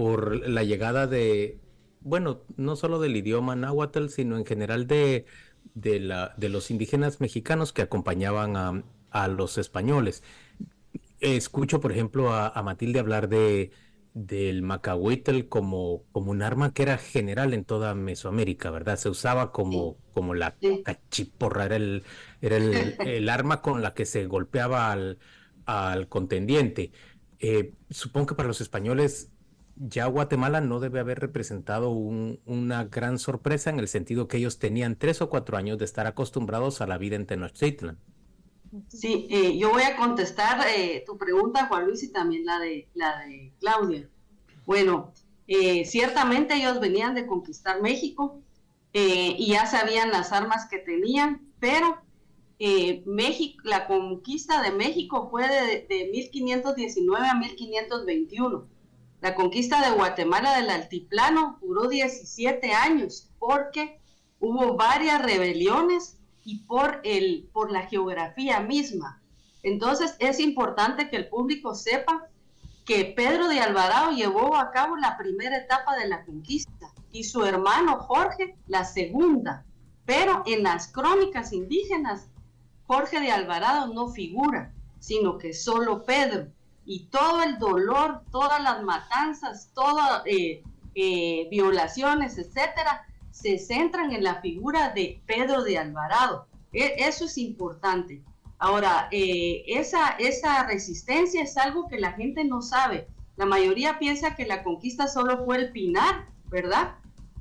por 0.00 0.48
la 0.48 0.64
llegada 0.64 1.06
de, 1.06 1.60
bueno, 2.00 2.40
no 2.56 2.74
solo 2.74 3.00
del 3.00 3.16
idioma 3.16 3.54
náhuatl, 3.54 4.08
sino 4.08 4.38
en 4.38 4.46
general 4.46 4.86
de, 4.86 5.26
de, 5.74 6.00
la, 6.00 6.34
de 6.38 6.48
los 6.48 6.70
indígenas 6.70 7.20
mexicanos 7.20 7.74
que 7.74 7.82
acompañaban 7.82 8.56
a, 8.56 8.82
a 9.10 9.28
los 9.28 9.58
españoles? 9.58 10.22
Escucho, 11.20 11.80
por 11.80 11.92
ejemplo, 11.92 12.32
a 12.32 12.62
Matilde 12.62 12.98
hablar 12.98 13.28
de 13.28 13.72
del 14.14 14.62
macahuitl 14.62 15.48
como, 15.48 16.04
como 16.12 16.30
un 16.30 16.42
arma 16.42 16.72
que 16.72 16.82
era 16.82 16.98
general 16.98 17.54
en 17.54 17.64
toda 17.64 17.94
Mesoamérica, 17.94 18.70
¿verdad? 18.70 18.96
Se 18.96 19.08
usaba 19.08 19.52
como, 19.52 19.98
como 20.14 20.34
la 20.34 20.56
cachiporra, 20.84 21.66
era, 21.66 21.76
el, 21.76 22.04
era 22.40 22.56
el, 22.56 23.28
arma 23.28 23.62
con 23.62 23.82
la 23.82 23.94
que 23.94 24.06
se 24.06 24.26
golpeaba 24.26 24.90
al, 24.92 25.18
al 25.66 26.08
contendiente. 26.08 26.92
Eh, 27.38 27.74
supongo 27.90 28.28
que 28.28 28.34
para 28.34 28.48
los 28.48 28.60
españoles 28.60 29.32
ya 29.80 30.06
Guatemala 30.06 30.60
no 30.60 30.78
debe 30.78 31.00
haber 31.00 31.20
representado 31.20 31.90
una 31.90 32.84
gran 32.84 33.18
sorpresa 33.18 33.70
en 33.70 33.78
el 33.80 33.88
sentido 33.88 34.28
que 34.28 34.36
ellos 34.36 34.58
tenían 34.58 34.96
tres 34.96 35.22
o 35.22 35.30
cuatro 35.30 35.56
años 35.56 35.78
de 35.78 35.86
estar 35.86 36.06
acostumbrados 36.06 36.82
a 36.82 36.86
la 36.86 36.98
vida 36.98 37.16
en 37.16 37.26
Tenochtitlan. 37.26 37.98
Sí, 38.88 39.26
eh, 39.30 39.56
yo 39.56 39.70
voy 39.70 39.82
a 39.82 39.96
contestar 39.96 40.60
eh, 40.76 41.02
tu 41.06 41.16
pregunta, 41.16 41.66
Juan 41.66 41.86
Luis, 41.86 42.02
y 42.02 42.12
también 42.12 42.44
la 42.44 42.58
de, 42.60 42.88
la 42.94 43.20
de 43.20 43.52
Claudia. 43.58 44.08
Bueno, 44.66 45.12
eh, 45.48 45.86
ciertamente 45.86 46.54
ellos 46.54 46.78
venían 46.78 47.14
de 47.14 47.26
conquistar 47.26 47.80
México 47.80 48.42
y 48.92 49.46
ya 49.46 49.66
sabían 49.66 50.10
las 50.10 50.32
armas 50.32 50.66
que 50.68 50.78
tenían, 50.78 51.42
pero 51.60 52.02
México, 53.06 53.62
la 53.64 53.86
conquista 53.86 54.62
de 54.62 54.72
México 54.72 55.28
fue 55.30 55.46
de, 55.46 55.86
de 55.88 56.10
1519 56.10 57.26
a 57.28 57.34
1521. 57.34 58.79
La 59.20 59.34
conquista 59.34 59.86
de 59.86 59.94
Guatemala 59.94 60.56
del 60.56 60.70
Altiplano 60.70 61.58
duró 61.60 61.88
17 61.88 62.72
años 62.72 63.28
porque 63.38 64.00
hubo 64.38 64.76
varias 64.76 65.20
rebeliones 65.22 66.16
y 66.44 66.60
por, 66.60 67.00
el, 67.04 67.48
por 67.52 67.70
la 67.70 67.82
geografía 67.82 68.60
misma. 68.60 69.20
Entonces 69.62 70.16
es 70.20 70.40
importante 70.40 71.10
que 71.10 71.16
el 71.16 71.28
público 71.28 71.74
sepa 71.74 72.28
que 72.86 73.04
Pedro 73.04 73.48
de 73.48 73.60
Alvarado 73.60 74.12
llevó 74.12 74.56
a 74.56 74.70
cabo 74.70 74.96
la 74.96 75.18
primera 75.18 75.58
etapa 75.58 75.96
de 75.96 76.08
la 76.08 76.24
conquista 76.24 76.90
y 77.12 77.24
su 77.24 77.44
hermano 77.44 77.98
Jorge 77.98 78.56
la 78.66 78.84
segunda. 78.84 79.64
Pero 80.06 80.42
en 80.46 80.62
las 80.62 80.88
crónicas 80.88 81.52
indígenas, 81.52 82.28
Jorge 82.86 83.20
de 83.20 83.30
Alvarado 83.30 83.92
no 83.92 84.08
figura, 84.08 84.72
sino 84.98 85.38
que 85.38 85.52
solo 85.52 86.04
Pedro. 86.04 86.48
Y 86.84 87.06
todo 87.06 87.42
el 87.42 87.58
dolor, 87.58 88.22
todas 88.30 88.62
las 88.62 88.82
matanzas, 88.82 89.70
todas 89.74 90.22
eh, 90.26 90.62
eh, 90.94 91.48
violaciones, 91.50 92.38
etcétera, 92.38 93.06
se 93.30 93.58
centran 93.58 94.12
en 94.12 94.24
la 94.24 94.40
figura 94.40 94.90
de 94.90 95.22
Pedro 95.26 95.62
de 95.62 95.78
Alvarado. 95.78 96.46
E, 96.72 96.94
eso 96.98 97.26
es 97.26 97.38
importante. 97.38 98.22
Ahora, 98.58 99.08
eh, 99.10 99.64
esa, 99.66 100.10
esa 100.18 100.66
resistencia 100.66 101.42
es 101.42 101.56
algo 101.56 101.88
que 101.88 101.98
la 101.98 102.12
gente 102.12 102.44
no 102.44 102.60
sabe. 102.60 103.08
La 103.36 103.46
mayoría 103.46 103.98
piensa 103.98 104.36
que 104.36 104.44
la 104.44 104.62
conquista 104.62 105.08
solo 105.08 105.44
fue 105.44 105.56
el 105.56 105.72
Pinar, 105.72 106.26
¿verdad? 106.50 106.96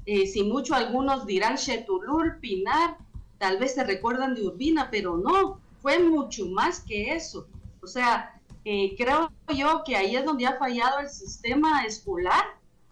Eh, 0.05 0.27
si 0.27 0.43
mucho 0.43 0.75
algunos 0.75 1.25
dirán 1.25 1.57
Chetulul, 1.57 2.39
Pinar, 2.39 2.97
tal 3.37 3.57
vez 3.57 3.75
se 3.75 3.83
recuerdan 3.83 4.33
de 4.33 4.43
Urbina, 4.43 4.89
pero 4.89 5.17
no, 5.17 5.59
fue 5.81 5.99
mucho 5.99 6.45
más 6.47 6.79
que 6.79 7.13
eso. 7.13 7.47
O 7.81 7.87
sea, 7.87 8.38
eh, 8.65 8.95
creo 8.97 9.31
yo 9.55 9.83
que 9.85 9.95
ahí 9.95 10.15
es 10.15 10.25
donde 10.25 10.45
ha 10.45 10.57
fallado 10.57 10.99
el 10.99 11.09
sistema 11.09 11.83
escolar 11.85 12.43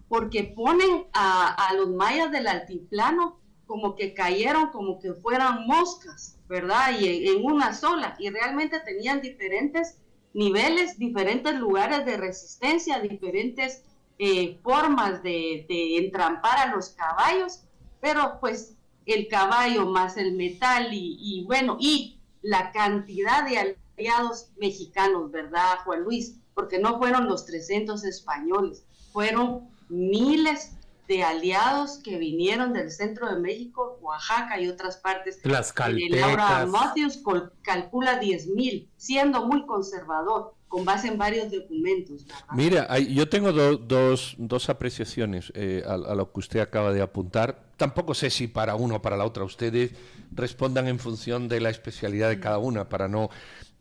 porque 0.07 0.43
ponen 0.43 1.05
a, 1.13 1.73
los 1.75 1.89
mayas 1.89 2.31
del 2.31 2.47
altiplano 2.47 3.39
como 3.65 3.95
que 3.95 4.13
cayeron, 4.13 4.67
como 4.67 4.99
que 4.99 5.13
fueran 5.13 5.67
moscas, 5.67 6.37
¿verdad? 6.47 6.97
Y 6.97 7.27
en, 7.27 7.43
una 7.43 7.73
sola, 7.73 8.15
y 8.17 8.29
realmente 8.29 8.79
tenían 8.79 9.19
diferentes 9.19 9.97
niveles, 10.33 10.97
diferentes 10.97 11.53
lugares 11.55 12.05
de 12.05 12.15
resistencia, 12.15 13.01
diferentes 13.01 13.83
eh, 14.19 14.57
formas 14.63 15.21
de, 15.21 15.65
entrampar 15.97 16.59
a 16.59 16.73
los 16.73 16.89
caballos, 16.89 17.63
pero 17.99 18.37
pues 18.39 18.77
el 19.05 19.27
caballo 19.27 19.85
más 19.85 20.15
el 20.15 20.33
metal 20.33 20.93
y, 20.93 21.17
y 21.19 21.43
bueno, 21.43 21.75
y 21.79 22.21
la 22.41 22.71
cantidad 22.71 23.45
de 23.45 23.77
aliados 23.97 24.49
mexicanos, 24.57 25.31
¿verdad, 25.31 25.79
Juan 25.83 26.03
Luis? 26.03 26.35
Porque 26.53 26.79
no 26.79 26.97
fueron 26.97 27.27
los 27.27 27.45
300 27.45 28.03
españoles, 28.03 28.83
fueron 29.11 29.67
miles 29.89 30.73
de 31.07 31.23
aliados 31.23 31.99
que 32.03 32.17
vinieron 32.17 32.73
del 32.73 32.91
centro 32.91 33.33
de 33.33 33.39
México, 33.39 33.97
Oaxaca 34.01 34.59
y 34.59 34.67
otras 34.67 34.97
partes. 34.97 35.39
Las 35.43 35.73
Laura 36.09 36.65
Matthews 36.65 37.23
calcula 37.61 38.19
10 38.19 38.47
mil, 38.47 38.89
siendo 38.97 39.45
muy 39.45 39.65
conservador, 39.65 40.53
con 40.67 40.83
base 40.83 41.07
en 41.07 41.17
varios 41.17 41.49
documentos. 41.49 42.25
Mira, 42.53 42.99
yo 42.99 43.29
tengo 43.29 43.53
dos, 43.53 44.35
dos, 44.37 44.69
apreciaciones 44.69 45.51
eh, 45.55 45.83
a, 45.87 45.95
lo 45.95 46.31
que 46.33 46.39
usted 46.39 46.59
acaba 46.59 46.91
de 46.91 47.01
apuntar. 47.01 47.67
Tampoco 47.77 48.13
sé 48.13 48.29
si 48.29 48.47
para 48.47 48.75
uno 48.75 48.95
o 48.95 49.01
para 49.01 49.15
la 49.15 49.23
otra 49.23 49.45
ustedes 49.45 49.91
respondan 50.31 50.87
en 50.87 50.99
función 50.99 51.47
de 51.47 51.61
la 51.61 51.69
especialidad 51.69 52.27
de 52.27 52.41
cada 52.41 52.57
una, 52.57 52.89
para 52.89 53.07
no 53.07 53.29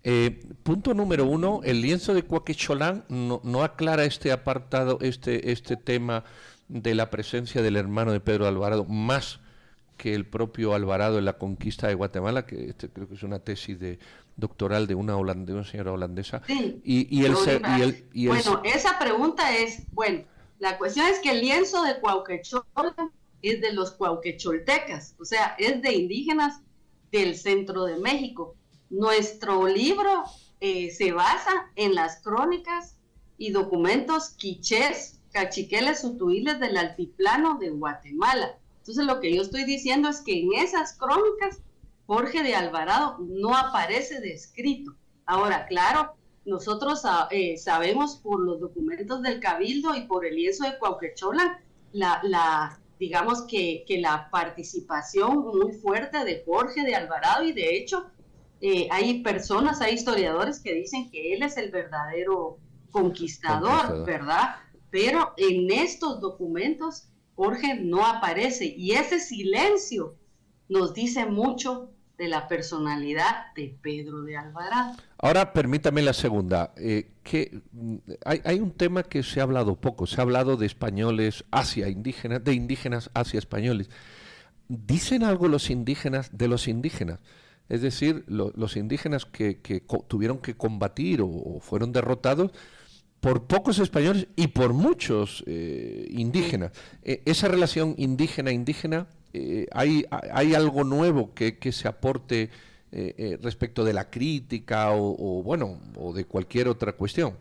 eh, 0.09 0.41
punto 0.63 0.95
número 0.95 1.27
uno, 1.27 1.63
el 1.65 1.83
lienzo 1.83 2.15
de 2.15 2.23
Cuaquecholán 2.23 3.05
no, 3.09 3.41
no, 3.43 3.65
aclara 3.65 4.05
este 4.05 4.31
apartado, 4.31 4.99
este, 5.01 5.51
este 5.51 5.77
tema 5.77 6.23
de 6.69 6.95
la 6.95 7.11
presencia 7.11 7.61
del 7.61 7.75
hermano 7.75 8.13
de 8.13 8.21
Pedro 8.21 8.47
Alvarado, 8.47 8.85
más 8.85 9.41
que 9.97 10.15
el 10.15 10.25
propio 10.25 10.75
Alvarado 10.75 11.19
en 11.19 11.25
la 11.25 11.39
conquista 11.39 11.89
de 11.89 11.95
Guatemala, 11.95 12.47
que 12.47 12.69
este 12.69 12.89
creo 12.89 13.09
que 13.09 13.15
es 13.15 13.25
una 13.25 13.41
tesis 13.41 13.81
de 13.81 13.99
doctoral 14.37 14.87
de 14.87 14.95
una, 14.95 15.17
una 15.17 15.65
señora 15.65 15.91
holandesa. 15.91 16.41
Sí, 16.47 16.81
y, 16.85 17.25
el, 17.25 17.35
bueno, 18.29 18.63
esa 18.63 19.01
pregunta 19.01 19.57
es, 19.57 19.91
bueno, 19.91 20.23
la 20.61 20.79
cuestión 20.79 21.07
es 21.07 21.19
que 21.19 21.33
el 21.33 21.41
lienzo 21.41 21.83
de 21.83 21.99
Cuauquecholán 21.99 23.11
es 23.43 23.61
de 23.61 23.73
los 23.73 23.91
cuauquecholtecas, 23.91 25.17
o 25.19 25.25
sea, 25.25 25.57
es 25.59 25.83
de 25.83 25.95
indígenas 25.95 26.61
del 27.11 27.35
centro 27.35 27.87
de 27.87 27.97
México 27.97 28.56
nuestro 28.91 29.67
libro 29.67 30.25
eh, 30.61 30.91
se 30.91 31.13
basa 31.13 31.71
en 31.77 31.95
las 31.95 32.23
crónicas 32.23 32.97
y 33.39 33.51
documentos 33.51 34.31
quichés, 34.31 35.21
cachiqueles 35.33 36.03
utuiles 36.05 36.59
del 36.61 36.77
altiplano 36.77 37.59
de 37.59 37.71
Guatemala. 37.71 38.59
Entonces 38.79 39.05
lo 39.05 39.21
que 39.21 39.35
yo 39.35 39.43
estoy 39.43 39.65
diciendo 39.65 40.09
es 40.09 40.21
que 40.21 40.41
en 40.41 40.53
esas 40.55 40.95
crónicas 40.95 41.61
Jorge 42.07 42.43
de 42.43 42.55
Alvarado 42.55 43.19
no 43.19 43.57
aparece 43.57 44.21
descrito. 44.21 44.95
Ahora, 45.27 45.67
claro, 45.67 46.15
nosotros 46.45 47.03
ah, 47.05 47.29
eh, 47.33 47.59
sabemos 47.59 48.17
por 48.17 48.41
los 48.41 48.61
documentos 48.61 49.21
del 49.23 49.41
Cabildo 49.41 49.95
y 49.95 50.03
por 50.03 50.25
el 50.25 50.37
lienzo 50.37 50.65
de 50.65 50.79
Cuauquechola 50.79 51.61
la, 51.93 52.79
digamos 52.99 53.43
que 53.43 53.85
la 54.01 54.31
participación 54.31 55.49
muy 55.49 55.73
fuerte 55.73 56.25
de 56.25 56.45
Jorge 56.47 56.85
de 56.85 56.95
Alvarado 56.95 57.45
y 57.45 57.53
de 57.53 57.77
hecho 57.77 58.07
eh, 58.61 58.89
hay 58.91 59.23
personas, 59.23 59.81
hay 59.81 59.95
historiadores 59.95 60.61
que 60.61 60.75
dicen 60.75 61.11
que 61.11 61.35
él 61.35 61.43
es 61.43 61.57
el 61.57 61.71
verdadero 61.71 62.59
conquistador, 62.91 64.07
¿verdad? 64.07 64.57
Pero 64.91 65.35
en 65.37 65.71
estos 65.71 66.21
documentos 66.21 67.09
Jorge 67.35 67.75
no 67.75 68.07
aparece 68.07 68.65
y 68.65 68.93
ese 68.93 69.21
silencio 69.21 70.17
nos 70.69 70.95
dice 70.95 71.27
mucho 71.27 71.91
de 72.17 72.29
la 72.29 72.49
personalidad 72.49 73.53
de 73.55 73.77
Pedro 73.83 74.23
de 74.23 74.39
Alvarado. 74.39 74.97
Ahora 75.19 75.53
permítame 75.53 76.01
la 76.01 76.15
segunda. 76.15 76.73
Eh, 76.79 77.11
que 77.23 77.61
mm, 77.73 77.97
hay, 78.25 78.41
hay, 78.43 78.61
un 78.61 78.71
tema 78.71 79.03
que 79.03 79.23
se 79.23 79.41
ha 79.41 79.43
hablado 79.43 79.77
poco. 79.77 80.07
Se 80.07 80.19
ha 80.19 80.23
hablado 80.23 80.57
de 80.57 80.65
españoles 80.65 81.45
hacia 81.51 81.89
indígenas, 81.89 82.43
de 82.43 82.55
indígenas 82.55 83.11
hacia 83.13 83.39
españoles. 83.39 83.91
¿Dicen 84.69 85.25
algo 85.25 85.47
los 85.49 85.69
indígenas 85.69 86.37
de 86.37 86.49
los 86.49 86.69
indígenas? 86.69 87.21
Es 87.69 87.83
decir, 87.83 88.25
los 88.29 88.77
indígenas 88.77 89.25
que, 89.25 89.83
tuvieron 90.07 90.39
que 90.39 90.55
combatir 90.55 91.21
o, 91.23 91.59
fueron 91.61 91.93
derrotados 91.93 92.53
por 93.21 93.47
pocos 93.47 93.79
españoles 93.81 94.29
y 94.37 94.49
por 94.49 94.73
muchos 94.73 95.43
eh, 95.47 96.07
indígenas. 96.11 96.71
E, 97.03 97.23
esa 97.25 97.49
relación 97.49 97.95
indígena-indígena, 97.99 99.09
eh, 99.33 99.67
¿hay, 99.73 100.07
¿hay 100.11 100.55
algo 100.55 100.85
nuevo 100.85 101.35
que, 101.35 101.59
se 101.73 101.89
aporte 101.89 102.51
eh, 102.93 103.39
respecto 103.43 103.85
de 103.85 103.93
la 103.93 104.11
crítica 104.11 104.93
o, 104.93 105.43
bueno, 105.43 105.81
o 105.97 106.13
de 106.13 106.25
cualquier 106.25 106.69
otra 106.69 106.93
cuestión? 106.93 107.37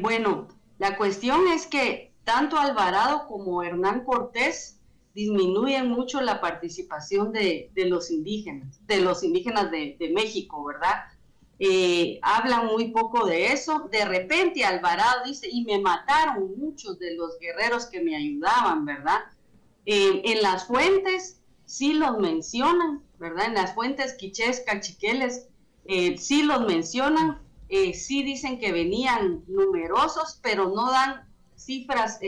bueno, 0.00 0.48
la 0.78 0.96
cuestión 0.96 1.46
es 1.46 1.66
que 1.68 2.12
tanto 2.24 2.58
Alvarado 2.58 3.28
como 3.28 3.62
Hernán 3.62 4.02
Cortés 4.04 4.77
disminuyen 5.14 5.88
mucho 5.88 6.20
la 6.20 6.40
participación 6.40 7.32
de, 7.32 7.70
los 7.74 8.10
indígenas, 8.10 8.78
de 8.86 9.00
los 9.00 9.22
indígenas 9.22 9.70
de, 9.70 10.12
México, 10.14 10.64
¿verdad? 10.64 11.04
Eh, 11.58 12.20
hablan 12.22 12.66
muy 12.66 12.92
poco 12.92 13.26
de 13.26 13.52
eso. 13.52 13.88
De 13.90 14.04
repente 14.04 14.64
Alvarado 14.64 15.24
dice, 15.24 15.48
y 15.50 15.64
me 15.64 15.80
mataron 15.80 16.56
muchos 16.56 16.98
de 16.98 17.16
los 17.16 17.38
guerreros 17.40 17.86
que 17.86 18.00
me 18.00 18.14
ayudaban, 18.14 18.84
¿verdad? 18.84 19.20
Eh, 19.86 20.22
en 20.24 20.42
las 20.42 20.66
fuentes 20.66 21.40
sí 21.64 21.94
los 21.94 22.18
mencionan, 22.18 23.02
¿verdad? 23.18 23.46
En 23.46 23.54
las 23.54 23.74
fuentes 23.74 24.14
quichés, 24.14 24.62
cachiqueles, 24.64 25.48
eh, 25.86 26.16
sí 26.16 26.42
los 26.42 26.66
mencionan, 26.66 27.42
sí 27.92 28.22
dicen 28.22 28.58
que 28.58 28.72
venían 28.72 29.44
numerosos, 29.46 30.38
pero 30.42 30.70
no 30.70 30.90
dan 30.90 31.28
cifras 31.56 32.18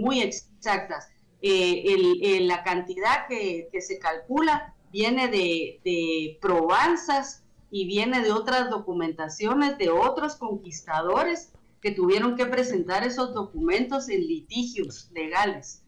muy 0.00 0.22
exactas. 0.22 1.11
Eh, 1.42 2.38
la 2.42 2.62
cantidad 2.62 3.26
que, 3.28 3.68
se 3.80 3.98
calcula 3.98 4.74
viene 4.92 5.28
de, 5.28 5.80
de 5.84 6.38
probanzas 6.40 7.42
y 7.70 7.86
viene 7.86 8.22
de 8.22 8.32
otras 8.32 8.70
documentaciones 8.70 9.76
de 9.78 9.90
otros 9.90 10.36
conquistadores 10.36 11.52
que 11.80 11.90
tuvieron 11.90 12.36
que 12.36 12.46
presentar 12.46 13.04
esos 13.04 13.34
documentos 13.34 14.08
en 14.08 14.20
litigios 14.20 15.10
legales. 15.12 15.82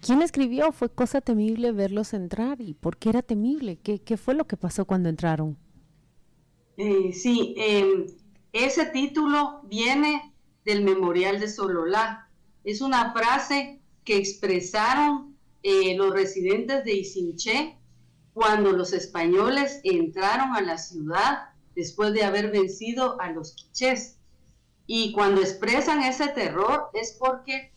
¿Quién 0.00 0.22
escribió? 0.22 0.72
Fue 0.72 0.88
cosa 0.88 1.20
temible 1.20 1.72
verlos 1.72 2.14
entrar. 2.14 2.60
¿Y 2.60 2.74
por 2.74 2.96
qué 2.96 3.10
era 3.10 3.22
temible? 3.22 3.76
¿Qué, 3.76 4.16
fue 4.16 4.34
lo 4.34 4.46
que 4.46 4.56
pasó 4.56 4.86
cuando 4.86 5.10
entraron? 5.10 5.58
Eh, 6.78 7.12
sí, 7.12 7.54
em, 7.58 8.06
ese 8.52 8.86
título 8.86 9.60
viene 9.64 10.32
del 10.64 10.82
Memorial 10.84 11.38
de 11.38 11.48
Sololá, 11.48 12.29
es 12.64 12.80
una 12.80 13.12
frase 13.12 13.80
que 14.04 14.16
expresaron 14.16 15.36
eh, 15.62 15.94
los 15.96 16.12
residentes 16.12 16.84
de 16.84 16.94
Isinché 16.94 17.78
cuando 18.32 18.72
los 18.72 18.92
españoles 18.92 19.80
entraron 19.84 20.54
a 20.54 20.60
la 20.60 20.78
ciudad 20.78 21.50
después 21.74 22.12
de 22.12 22.24
haber 22.24 22.50
vencido 22.50 23.20
a 23.20 23.30
los 23.30 23.54
quichés. 23.54 24.16
Y 24.86 25.12
cuando 25.12 25.40
expresan 25.40 26.02
ese 26.02 26.28
terror 26.28 26.90
es 26.94 27.16
porque 27.18 27.72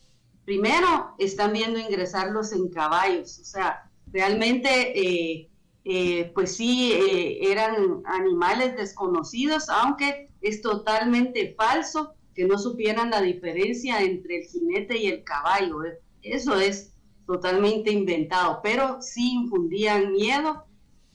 primero 0.46 1.16
están 1.20 1.54
viendo 1.54 1.80
ingresarlos 1.80 2.52
en 2.54 2.70
caballos, 2.70 3.40
o 3.40 3.46
sea, 3.46 3.90
realmente 4.12 5.00
eh, 5.00 5.50
eh, 5.86 6.32
pues 6.34 6.56
sí 6.56 6.94
eran 7.42 8.02
animales 8.06 8.76
desconocidos, 8.76 9.70
aunque 9.70 10.30
es 10.42 10.62
totalmente 10.62 11.54
falso 11.58 12.16
que 12.34 12.46
no 12.46 12.58
supieran 12.58 13.12
la 13.12 13.22
diferencia 13.22 14.02
entre 14.02 14.40
el 14.40 14.44
jinete 14.46 14.98
y 14.98 15.08
el 15.08 15.24
caballo. 15.24 15.84
¿eh? 15.84 16.00
Eso 16.22 16.60
es 16.60 16.94
totalmente 17.26 17.92
inventado, 17.92 18.60
pero 18.64 19.02
sí 19.02 19.34
infundían 19.34 20.12
miedo 20.12 20.66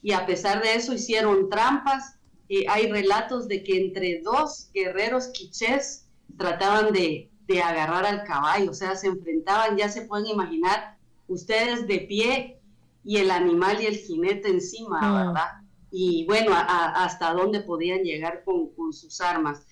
y 0.03 0.13
a 0.13 0.27
pesar 0.27 0.63
de 0.63 0.75
eso 0.75 0.95
hicieron 0.95 1.49
trampas. 1.51 2.19
Eh, 2.49 2.65
hay 2.69 2.91
relatos 2.91 3.47
de 3.49 3.63
que 3.63 3.79
entre 3.79 4.21
dos 4.23 4.71
guerreros 4.73 5.29
quichés 5.29 6.07
trataban 6.37 6.93
de, 6.93 7.31
agarrar 7.63 8.05
al 8.05 8.25
caballo, 8.25 8.73
o 8.73 8.75
sea, 8.75 8.95
se 8.95 9.07
enfrentaban, 9.07 9.77
ya 9.79 9.89
se 9.89 10.03
pueden 10.03 10.27
imaginar, 10.27 10.99
ustedes 11.29 11.87
de 11.87 12.01
pie 12.01 12.61
y 13.05 13.17
el 13.17 13.31
animal 13.31 13.83
y 13.83 13.87
el 13.87 13.97
jinete 13.97 14.51
encima, 14.51 14.99
ah. 15.01 15.25
¿verdad? 15.25 15.69
Y 15.91 16.27
bueno, 16.27 16.53
hasta 16.55 17.33
dónde 17.33 17.61
podían 17.61 18.03
llegar 18.03 18.45
con, 18.45 18.69
con 18.75 18.93
sus 18.93 19.23
armas. 19.23 19.67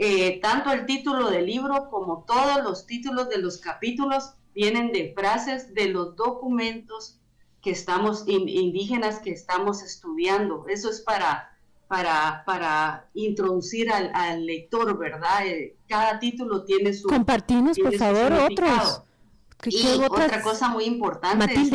Eh, 0.00 0.38
tanto 0.40 0.70
el 0.70 0.86
título 0.86 1.28
del 1.28 1.46
libro 1.46 1.90
como 1.90 2.24
todos 2.24 2.62
los 2.62 2.86
títulos 2.86 3.28
de 3.28 3.38
los 3.38 3.58
capítulos 3.58 4.34
vienen 4.54 4.92
de 4.92 5.12
frases 5.12 5.74
de 5.74 5.88
los 5.88 6.14
documentos 6.14 7.18
que 7.60 7.72
estamos, 7.72 8.22
indígenas 8.28 9.18
que 9.18 9.32
estamos 9.32 9.82
estudiando. 9.82 10.66
Eso 10.68 10.88
es 10.88 11.00
para, 11.00 11.50
para, 11.88 12.44
para 12.46 13.08
introducir 13.14 13.90
al, 13.90 14.46
lector, 14.46 14.96
¿verdad? 14.96 15.44
Eh, 15.44 15.76
cada 15.88 16.20
título 16.20 16.64
tiene 16.64 16.94
su... 16.94 17.08
Compartimos, 17.08 17.76
por 17.76 17.96
favor, 17.96 18.32
otros. 18.34 19.02
y 19.66 19.84
otra 20.08 20.40
cosa 20.42 20.68
muy 20.68 20.84
importante 20.84 21.54
es 21.54 21.70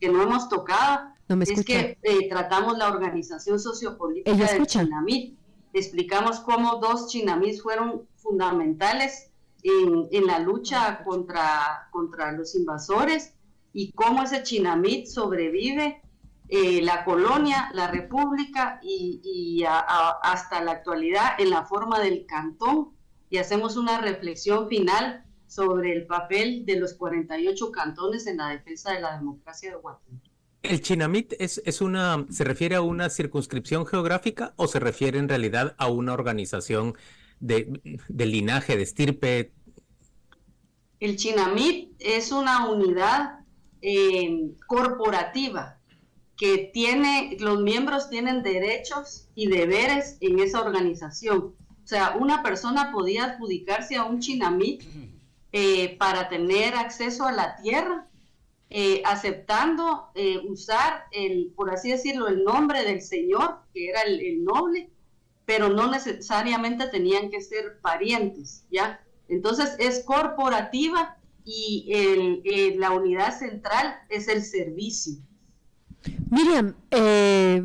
que, 0.00 0.08
no 0.08 0.22
hemos 0.22 0.48
tocado 0.48 1.10
es 1.28 1.64
que 1.64 1.98
eh, 2.02 2.28
tratamos 2.30 2.78
la 2.78 2.88
organización 2.88 3.60
sociopolítica 3.60 4.34
del 4.34 4.66
Chinamit 4.66 5.39
explicamos 5.72 6.40
cómo 6.40 6.76
dos 6.76 7.08
chinamís 7.08 7.62
fueron 7.62 8.06
fundamentales 8.16 9.30
en, 9.62 10.26
la 10.26 10.38
lucha 10.38 11.02
contra, 11.04 11.88
contra 11.90 12.32
los 12.32 12.54
invasores 12.54 13.34
y 13.72 13.92
cómo 13.92 14.22
ese 14.22 14.42
chinamit 14.42 15.06
sobrevive 15.06 16.02
eh, 16.48 16.82
la 16.82 17.04
colonia, 17.04 17.70
la 17.74 17.88
república 17.88 18.80
y, 18.82 19.62
hasta 19.64 20.62
la 20.62 20.72
actualidad 20.72 21.38
en 21.38 21.50
la 21.50 21.64
forma 21.64 22.00
del 22.00 22.26
cantón 22.26 22.90
y 23.28 23.38
hacemos 23.38 23.76
una 23.76 24.00
reflexión 24.00 24.68
final 24.68 25.24
sobre 25.46 25.92
el 25.92 26.06
papel 26.06 26.64
de 26.66 26.76
los 26.76 26.94
48 26.94 27.70
cantones 27.70 28.26
en 28.26 28.38
la 28.38 28.48
defensa 28.48 28.92
de 28.92 29.00
la 29.00 29.16
democracia 29.16 29.70
de 29.70 29.76
Guatemala. 29.76 30.29
¿El 30.62 30.82
Chinamit 30.82 31.34
es, 31.38 31.62
es, 31.64 31.80
una, 31.80 32.26
se 32.30 32.44
refiere 32.44 32.74
a 32.74 32.82
una 32.82 33.08
circunscripción 33.08 33.86
geográfica 33.86 34.52
o 34.56 34.66
se 34.66 34.78
refiere 34.78 35.18
en 35.18 35.28
realidad 35.28 35.74
a 35.78 35.88
una 35.88 36.12
organización 36.12 36.94
de, 37.40 37.80
linaje, 38.08 38.76
de 38.76 38.82
estirpe? 38.82 39.52
El 41.00 41.16
Chinamit 41.16 41.94
es 41.98 42.30
una 42.30 42.68
unidad 42.68 43.40
eh, 43.80 44.50
corporativa 44.66 45.78
que 46.36 46.70
tiene, 46.72 47.36
los 47.40 47.60
miembros 47.62 48.10
tienen 48.10 48.42
derechos 48.42 49.28
y 49.34 49.46
deberes 49.46 50.18
en 50.20 50.38
esa 50.40 50.60
organización. 50.62 51.54
O 51.84 51.86
sea, 51.86 52.16
una 52.18 52.42
persona 52.42 52.92
podía 52.92 53.24
adjudicarse 53.24 53.96
a 53.96 54.04
un 54.04 54.20
Chinamit 54.20 54.82
eh, 55.52 55.96
para 55.98 56.28
tener 56.28 56.74
acceso 56.74 57.24
a 57.26 57.32
la 57.32 57.56
tierra 57.56 58.09
eh, 58.72 59.02
aceptando 59.04 60.10
eh, 60.14 60.38
usar, 60.48 61.06
el, 61.10 61.52
por 61.56 61.70
así 61.70 61.90
decirlo, 61.90 62.28
el 62.28 62.44
nombre 62.44 62.84
del 62.84 63.02
Señor, 63.02 63.58
que 63.74 63.88
era 63.88 64.02
el, 64.02 64.44
noble, 64.44 64.90
pero 65.44 65.68
no 65.68 65.90
necesariamente 65.90 66.86
tenían 66.86 67.30
que 67.30 67.40
ser 67.40 67.80
parientes, 67.82 68.64
¿ya? 68.70 69.00
Entonces 69.28 69.74
es 69.80 70.04
corporativa 70.04 71.16
y 71.44 71.90
el, 71.92 72.78
la 72.78 72.92
unidad 72.92 73.36
central 73.36 73.96
es 74.08 74.28
el 74.28 74.44
servicio. 74.44 75.14
Miriam, 76.30 76.76
eh, 76.92 77.60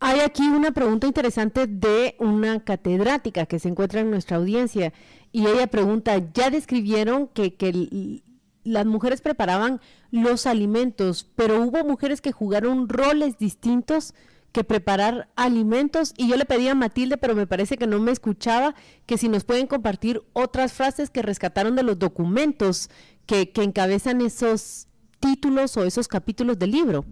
hay 0.00 0.20
aquí 0.20 0.48
una 0.48 0.72
pregunta 0.72 1.06
interesante 1.06 1.68
de 1.68 2.16
una 2.18 2.64
catedrática 2.64 3.46
que 3.46 3.60
se 3.60 3.68
encuentra 3.68 4.00
en 4.00 4.10
nuestra 4.10 4.38
audiencia 4.38 4.92
y 5.30 5.46
ella 5.46 5.68
pregunta, 5.68 6.20
¿ya 6.34 6.50
describieron 6.50 7.28
que, 7.28 7.54
que 7.54 8.24
las 8.64 8.86
mujeres 8.86 9.20
preparaban 9.20 9.80
los 10.10 10.46
alimentos, 10.46 11.28
pero 11.36 11.62
hubo 11.62 11.84
mujeres 11.84 12.20
que 12.20 12.32
jugaron 12.32 12.88
roles 12.88 13.38
distintos 13.38 14.14
que 14.52 14.64
preparar 14.64 15.28
alimentos 15.34 16.12
y 16.16 16.28
yo 16.28 16.36
le 16.36 16.44
pedí 16.44 16.68
a 16.68 16.74
Matilde, 16.74 17.16
pero 17.16 17.34
me 17.34 17.46
parece 17.46 17.78
que 17.78 17.86
no 17.86 17.98
me 17.98 18.12
escuchaba, 18.12 18.74
que 19.06 19.16
si 19.16 19.28
nos 19.28 19.44
pueden 19.44 19.66
compartir 19.66 20.22
otras 20.34 20.74
frases 20.74 21.10
que 21.10 21.22
rescataron 21.22 21.74
de 21.74 21.82
los 21.82 21.98
documentos 21.98 22.90
que, 23.26 23.50
encabezan 23.56 24.20
esos 24.20 24.88
títulos 25.20 25.76
o 25.76 25.84
esos 25.84 26.06
capítulos 26.06 26.58
del 26.58 26.72
libro. 26.72 27.04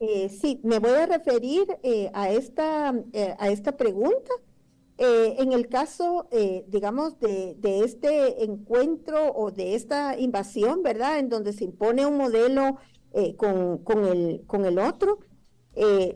Eh, 0.00 0.28
sí, 0.28 0.60
me 0.64 0.80
voy 0.80 0.90
a 0.90 1.06
referir 1.06 1.64
eh, 1.84 2.10
a, 2.12 2.30
esta, 2.30 2.92
eh, 3.12 3.36
a 3.38 3.50
esta 3.50 3.76
pregunta 3.76 4.32
eh, 5.04 5.34
en 5.40 5.50
el 5.50 5.68
caso, 5.68 6.28
eh, 6.30 6.64
digamos, 6.68 7.18
de, 7.18 7.56
este 7.84 8.44
encuentro 8.44 9.32
o 9.34 9.50
de 9.50 9.74
esta 9.74 10.16
invasión, 10.16 10.84
¿verdad? 10.84 11.18
En 11.18 11.28
donde 11.28 11.52
se 11.52 11.64
impone 11.64 12.06
un 12.06 12.16
modelo 12.16 12.76
eh, 13.12 13.34
con, 13.34 13.82
el, 14.06 14.78
otro, 14.78 15.18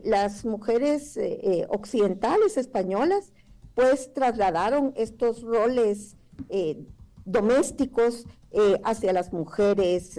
las 0.05 0.45
mujeres 0.45 1.19
occidentales 1.67 2.55
españolas, 2.55 3.33
pues 3.75 4.13
trasladaron 4.13 4.93
estos 4.95 5.41
roles 5.41 6.15
domésticos 7.25 8.25
hacia 8.85 9.11
las 9.11 9.33
mujeres 9.33 10.17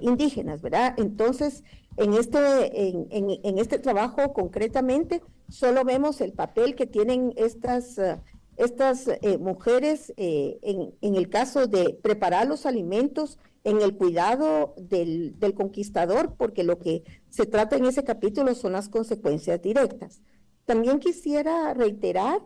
indígenas, 0.00 0.62
¿verdad? 0.62 0.94
Entonces, 0.96 1.64
en 1.98 2.14
este, 2.14 2.88
en 3.10 3.58
este 3.58 3.78
trabajo 3.78 4.32
concretamente, 4.32 5.20
solo 5.48 5.84
vemos 5.84 6.20
el 6.20 6.32
papel 6.32 6.74
que 6.74 6.86
tienen 6.86 7.32
estas, 7.36 7.98
eh, 7.98 8.20
estas 8.56 9.08
eh, 9.08 9.38
mujeres 9.38 10.12
eh, 10.16 10.58
en, 10.62 11.14
el 11.14 11.28
caso 11.28 11.66
de 11.66 11.98
preparar 12.02 12.46
los 12.46 12.66
alimentos, 12.66 13.38
en 13.64 13.82
el 13.82 13.96
cuidado 13.96 14.74
del, 14.76 15.40
del, 15.40 15.54
conquistador, 15.54 16.36
porque 16.36 16.62
lo 16.62 16.78
que 16.78 17.02
se 17.30 17.46
trata 17.46 17.74
en 17.74 17.84
ese 17.84 18.04
capítulo 18.04 18.54
son 18.54 18.72
las 18.72 18.88
consecuencias 18.88 19.60
directas. 19.60 20.22
También 20.66 21.00
quisiera 21.00 21.74
reiterar 21.74 22.42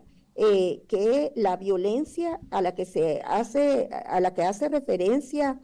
que 0.87 1.31
la 1.35 1.57
violencia 1.57 2.39
a 2.49 2.63
la 2.63 2.73
que 2.73 2.85
se 2.85 3.21
hace, 3.23 3.89
a 3.91 4.19
la 4.19 4.33
que 4.33 4.41
hace 4.41 4.69
referencia 4.69 5.61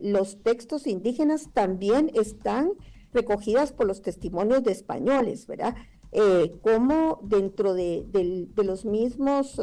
los 0.00 0.42
textos 0.42 0.86
indígenas 0.86 1.52
también 1.52 2.10
están 2.14 2.72
recogidas 3.12 3.72
por 3.72 3.86
los 3.86 4.00
testimonios 4.00 4.62
de 4.62 4.72
españoles, 4.72 5.46
¿verdad? 5.46 5.74
Eh, 6.10 6.52
como 6.62 7.20
dentro 7.22 7.74
de, 7.74 8.06
los 8.56 8.84
mismos 8.84 9.60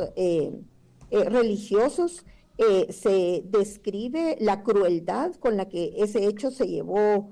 religiosos 1.10 2.26
se 2.90 3.44
describe 3.46 4.38
la 4.40 4.64
crueldad 4.64 5.34
con 5.36 5.58
la 5.58 5.68
que 5.68 5.94
ese 5.98 6.26
hecho 6.26 6.52
se 6.52 6.68
llevó 6.68 7.32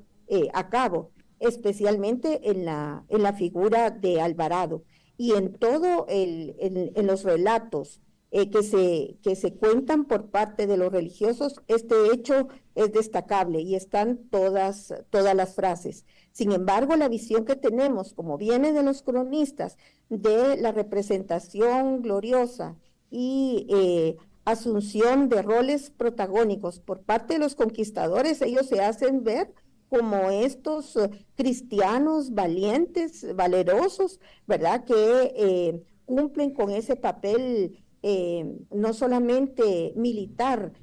a 0.54 0.70
cabo, 0.70 1.12
especialmente 1.40 2.50
en 2.50 2.66
la, 2.66 3.06
en 3.10 3.24
la 3.24 3.34
figura 3.34 3.92
de 3.92 4.22
Alvarado. 4.22 4.84
Y 5.18 5.34
en 5.34 5.54
todo 5.54 6.06
el, 6.10 6.56
en, 6.60 7.08
los 7.08 7.24
relatos 7.24 8.02
eh, 8.36 8.50
que, 8.50 8.64
se, 8.64 9.20
que 9.22 9.36
se 9.36 9.54
cuentan 9.54 10.06
por 10.06 10.32
parte 10.32 10.66
de 10.66 10.76
los 10.76 10.92
religiosos, 10.92 11.62
este 11.68 11.94
hecho 12.12 12.48
es 12.74 12.92
destacable 12.92 13.62
y 13.62 13.76
están 13.76 14.28
todas, 14.32 14.92
todas 15.12 15.36
las 15.36 15.54
frases. 15.54 16.08
Sin 16.32 16.52
embargo, 16.52 16.96
la 16.96 17.10
visión 17.10 17.46
que 17.46 17.56
tenemos, 17.56 18.16
como 18.16 18.40
viene 18.40 18.74
de 18.74 18.82
los 18.82 19.04
cronistas, 19.04 19.78
de 20.10 20.58
la 20.58 20.72
representación 20.72 22.02
gloriosa 22.02 22.76
y 23.12 23.68
eh, 23.70 24.18
asunción 24.46 25.30
de 25.30 25.44
roles 25.44 25.92
protagónicos 25.92 26.80
por 26.80 27.04
parte 27.04 27.36
de 27.36 27.40
los 27.40 27.54
conquistadores, 27.54 28.42
ellos 28.42 28.66
se 28.66 28.82
hacen 28.82 29.24
ver 29.24 29.54
como 29.90 30.32
estos 30.32 30.96
eh, 30.96 31.28
cristianos 31.36 32.34
valientes, 32.34 33.36
valerosos, 33.36 34.20
¿verdad? 34.48 34.86
Que 34.86 35.84
cumplen 36.06 36.52
con 36.52 36.70
ese 36.70 36.96
papel 36.96 37.83
eh, 38.04 38.46
no 38.72 38.94
solamente 38.94 39.94
militar, 39.96 40.74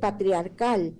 patriarcal 0.00 0.96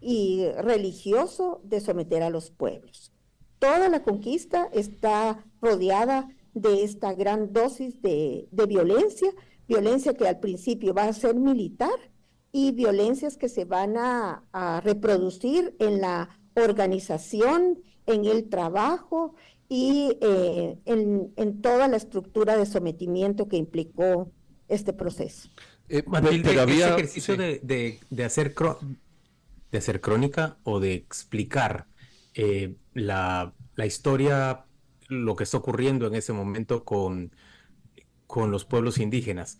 y 0.00 0.48
religioso 0.56 1.60
de 1.62 1.80
someter 1.80 2.24
a 2.24 2.30
los 2.30 2.50
pueblos. 2.50 3.12
Toda 3.60 3.88
la 3.88 4.02
conquista 4.02 4.68
está 4.72 5.44
rodeada 5.60 6.28
de 6.52 6.82
esta 6.82 7.14
gran 7.14 7.52
dosis 7.52 8.02
de, 8.02 8.48
violencia, 8.50 9.30
violencia 9.68 10.14
que 10.14 10.26
al 10.26 10.40
principio 10.40 10.94
va 10.94 11.04
a 11.04 11.12
ser 11.12 11.36
militar 11.36 12.10
y 12.50 12.72
violencias 12.72 13.36
que 13.36 13.48
se 13.48 13.64
van 13.64 13.96
a 13.96 14.80
reproducir 14.82 15.76
en 15.78 16.00
la 16.00 16.28
organización, 16.56 17.78
en 18.06 18.24
el 18.24 18.48
trabajo 18.48 19.34
y 19.68 20.16
eh, 20.20 20.78
en, 20.86 21.60
toda 21.60 21.88
la 21.88 21.96
estructura 21.96 22.56
de 22.56 22.66
sometimiento 22.66 23.48
que 23.48 23.56
implicó 23.56 24.32
este 24.68 24.92
proceso. 24.92 25.48
Eh, 25.88 26.04
pero 26.42 26.60
había, 26.60 26.90
ejercicio 26.90 27.36
de, 27.36 28.00
hacer 28.24 28.54
de 29.70 29.78
hacer 29.78 30.00
crónica 30.00 30.58
o 30.62 30.80
de 30.80 30.94
explicar 30.94 31.86
eh, 32.34 32.76
la, 32.94 33.54
historia, 33.84 34.66
lo 35.08 35.36
que 35.36 35.44
está 35.44 35.56
ocurriendo 35.56 36.06
en 36.06 36.14
ese 36.14 36.32
momento 36.32 36.84
con, 36.84 37.34
con 38.26 38.50
los 38.50 38.64
pueblos 38.64 38.98
indígenas. 38.98 39.58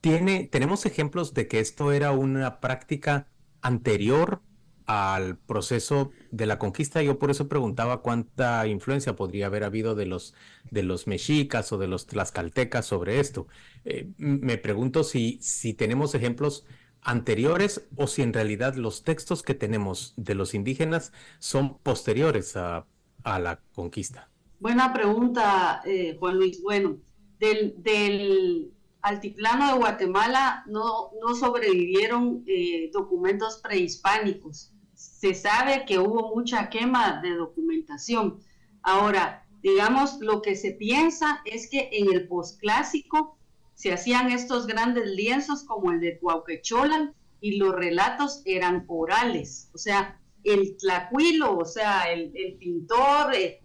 Tiene, 0.00 0.48
tenemos 0.50 0.86
ejemplos 0.86 1.34
de 1.34 1.48
que 1.48 1.60
esto 1.60 1.92
era 1.92 2.12
una 2.12 2.60
práctica 2.60 3.28
anterior 3.60 4.42
al 4.86 5.36
proceso 5.36 6.10
de 6.30 6.46
la 6.46 6.58
conquista. 6.58 7.02
Yo 7.02 7.18
por 7.18 7.30
eso 7.30 7.48
preguntaba 7.48 8.02
cuánta 8.02 8.66
influencia 8.66 9.16
podría 9.16 9.46
haber 9.46 9.64
habido 9.64 9.94
de 9.94 10.06
los, 10.06 10.34
de 10.70 10.82
los 10.82 11.06
mexicas 11.06 11.72
o 11.72 11.78
de 11.78 11.88
los 11.88 12.06
tlaxcaltecas 12.06 12.86
sobre 12.86 13.20
esto. 13.20 13.48
Eh, 13.84 14.08
me 14.16 14.58
pregunto 14.58 15.04
si, 15.04 15.38
si 15.42 15.74
tenemos 15.74 16.14
ejemplos 16.14 16.64
anteriores 17.02 17.86
o 17.96 18.06
si 18.06 18.22
en 18.22 18.32
realidad 18.32 18.74
los 18.74 19.02
textos 19.02 19.42
que 19.42 19.54
tenemos 19.54 20.14
de 20.16 20.34
los 20.34 20.54
indígenas 20.54 21.12
son 21.38 21.78
posteriores 21.78 22.56
a, 22.56 22.86
la 23.24 23.60
conquista. 23.74 24.28
Buena 24.60 24.92
pregunta, 24.92 25.82
eh, 25.84 26.16
Juan 26.18 26.36
Luis. 26.36 26.62
Bueno, 26.62 26.98
del, 27.40 27.74
del 27.78 28.70
altiplano 29.02 29.72
de 29.72 29.78
Guatemala 29.78 30.64
no, 30.68 31.10
no 31.20 31.34
sobrevivieron 31.34 32.44
eh, 32.46 32.88
documentos 32.92 33.58
prehispánicos 33.58 34.72
se 35.18 35.34
sabe 35.34 35.86
que 35.86 35.98
hubo 35.98 36.34
mucha 36.34 36.68
quema 36.68 37.22
de 37.22 37.30
documentación. 37.30 38.38
Ahora, 38.82 39.46
digamos, 39.62 40.18
lo 40.20 40.42
que 40.42 40.56
se 40.56 40.72
piensa 40.72 41.40
es 41.46 41.70
que 41.70 41.88
en 41.90 42.12
el 42.12 42.28
posclásico 42.28 43.38
se 43.74 43.94
hacían 43.94 44.30
estos 44.30 44.66
grandes 44.66 45.08
lienzos 45.10 45.64
como 45.64 45.90
el 45.90 46.00
de 46.00 46.18
Cuauquecholan 46.18 47.14
y 47.40 47.56
los 47.56 47.74
relatos 47.74 48.42
eran 48.44 48.84
orales, 48.88 49.70
o 49.74 49.78
sea, 49.78 50.20
el 50.44 50.76
tlacuilo, 50.76 51.56
o 51.56 51.64
sea, 51.64 52.12
el, 52.12 52.30
pintor 52.58 53.34
eh, 53.34 53.62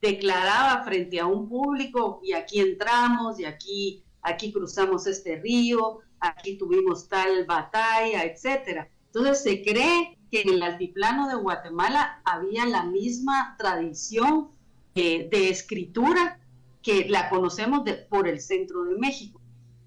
declaraba 0.00 0.84
frente 0.84 1.18
a 1.18 1.26
un 1.26 1.48
público 1.48 2.20
y 2.22 2.32
aquí 2.32 2.60
entramos 2.60 3.40
y 3.40 3.44
aquí, 3.44 4.04
aquí 4.22 4.52
cruzamos 4.52 5.06
este 5.06 5.40
río, 5.40 5.98
aquí 6.20 6.56
tuvimos 6.56 7.08
tal 7.08 7.44
batalla, 7.46 8.22
etcétera. 8.24 8.88
Entonces 9.06 9.42
se 9.42 9.62
cree 9.62 10.13
en 10.42 10.50
el 10.50 10.62
altiplano 10.62 11.28
de 11.28 11.34
Guatemala 11.34 12.20
había 12.24 12.66
la 12.66 12.84
misma 12.84 13.56
tradición 13.58 14.50
eh, 14.94 15.28
de 15.30 15.48
escritura 15.48 16.40
que 16.82 17.08
la 17.08 17.28
conocemos 17.30 17.82
por 18.08 18.28
el 18.28 18.40
centro 18.40 18.84
de 18.84 18.96
México. 18.96 19.40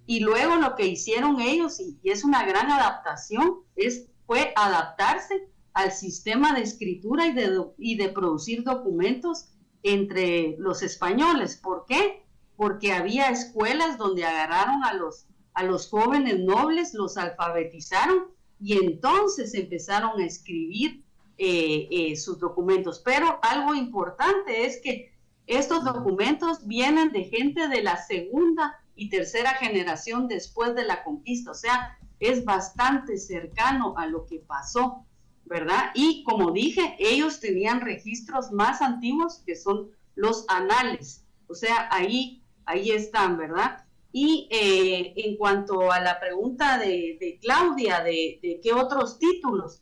Y 0.05 0.21
luego 0.21 0.55
lo 0.55 0.75
que 0.75 0.87
hicieron 0.87 1.39
ellos, 1.41 1.79
y, 1.79 1.99
es 2.03 2.23
una 2.23 2.45
gran 2.45 2.71
adaptación, 2.71 3.59
es, 3.75 4.07
fue 4.25 4.53
adaptarse 4.55 5.49
al 5.73 5.91
sistema 5.91 6.53
de 6.53 6.61
escritura 6.61 7.27
y 7.27 7.33
de, 7.33 7.65
y 7.77 7.97
de 7.97 8.09
producir 8.09 8.63
documentos 8.63 9.49
entre 9.83 10.55
los 10.57 10.81
españoles. 10.81 11.57
¿Por 11.57 11.85
qué? 11.85 12.25
Porque 12.55 12.93
había 12.93 13.29
escuelas 13.29 13.97
donde 13.97 14.25
agarraron 14.25 14.83
a 14.83 14.93
los, 14.93 15.27
a 15.53 15.63
los 15.63 15.89
jóvenes 15.89 16.39
nobles, 16.39 16.93
los 16.93 17.17
alfabetizaron 17.17 18.36
y 18.59 18.73
entonces 18.73 19.53
empezaron 19.53 20.19
a 20.19 20.25
escribir 20.25 21.03
eh, 21.37 21.87
eh, 21.91 22.15
sus 22.15 22.39
documentos. 22.39 23.01
Pero 23.03 23.39
algo 23.43 23.75
importante 23.75 24.65
es 24.65 24.81
que 24.81 25.13
estos 25.45 25.83
documentos 25.85 26.65
vienen 26.65 27.11
de 27.11 27.25
gente 27.25 27.67
de 27.67 27.81
la 27.81 27.97
segunda 27.97 28.79
y 28.95 29.09
tercera 29.09 29.51
generación 29.51 30.27
después 30.27 30.75
de 30.75 30.83
la 30.83 31.03
conquista, 31.03 31.51
o 31.51 31.55
sea, 31.55 31.97
es 32.19 32.43
bastante 32.43 33.17
cercano 33.17 33.93
a 33.97 34.07
lo 34.07 34.25
que 34.25 34.39
pasó, 34.39 35.05
¿verdad? 35.45 35.91
Y 35.93 36.23
como 36.23 36.51
dije, 36.51 36.95
ellos 36.99 37.39
tenían 37.39 37.81
registros 37.81 38.51
más 38.51 38.81
antiguos 38.81 39.43
que 39.45 39.55
son 39.55 39.91
los 40.15 40.45
anales, 40.49 41.23
o 41.47 41.53
sea, 41.53 41.87
ahí, 41.91 42.41
ahí 42.65 42.91
están, 42.91 43.37
¿verdad? 43.37 43.85
Y 44.11 44.47
eh, 44.51 45.13
en 45.15 45.37
cuanto 45.37 45.91
a 45.91 45.99
la 45.99 46.19
pregunta 46.19 46.77
de, 46.77 47.39
Claudia, 47.41 48.01
de, 48.03 48.59
qué 48.63 48.73
otros 48.73 49.19
títulos, 49.19 49.81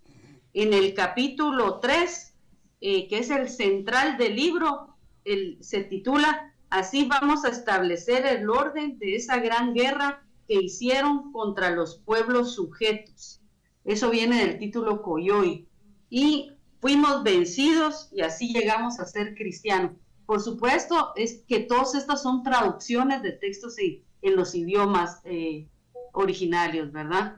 en 0.54 0.74
el 0.74 0.94
capítulo 0.94 1.80
3, 1.80 2.34
eh, 2.82 3.08
que 3.08 3.20
es 3.20 3.30
el 3.30 3.50
central 3.50 4.18
del 4.18 4.36
libro, 4.36 4.96
se 5.60 5.84
titula 5.84 6.56
Así 6.70 7.06
vamos 7.06 7.46
a 7.46 7.50
establecer 7.50 8.26
el 8.26 8.50
orden 8.50 9.00
de 9.00 9.16
esa 9.16 9.38
gran 9.38 9.74
guerra 9.74 10.24
que 10.48 10.56
hicieron 10.56 11.32
contra 11.32 11.70
los 11.70 12.00
pueblos 12.00 12.56
sujetos. 12.56 13.42
Eso 13.84 14.10
viene 14.10 14.46
del 14.46 14.60
título 14.60 15.02
Coyoy. 15.02 15.68
Y 16.10 16.52
fuimos 16.82 17.24
vencidos 17.24 18.10
y 18.12 18.22
así 18.22 18.52
llegamos 18.52 19.00
a 19.00 19.06
ser 19.06 19.36
cristianos. 19.36 19.92
Por 20.26 20.42
supuesto, 20.42 21.14
es 21.16 21.44
que 21.48 21.60
todas 21.60 21.96
estas 21.96 22.24
son 22.24 22.44
traducciones 22.44 23.22
de 23.22 23.32
textos 23.32 23.78
en 24.26 24.36
los 24.36 24.56
idiomas 24.56 25.22
eh, 25.24 25.68
originarios, 26.14 26.92
¿verdad? 26.92 27.38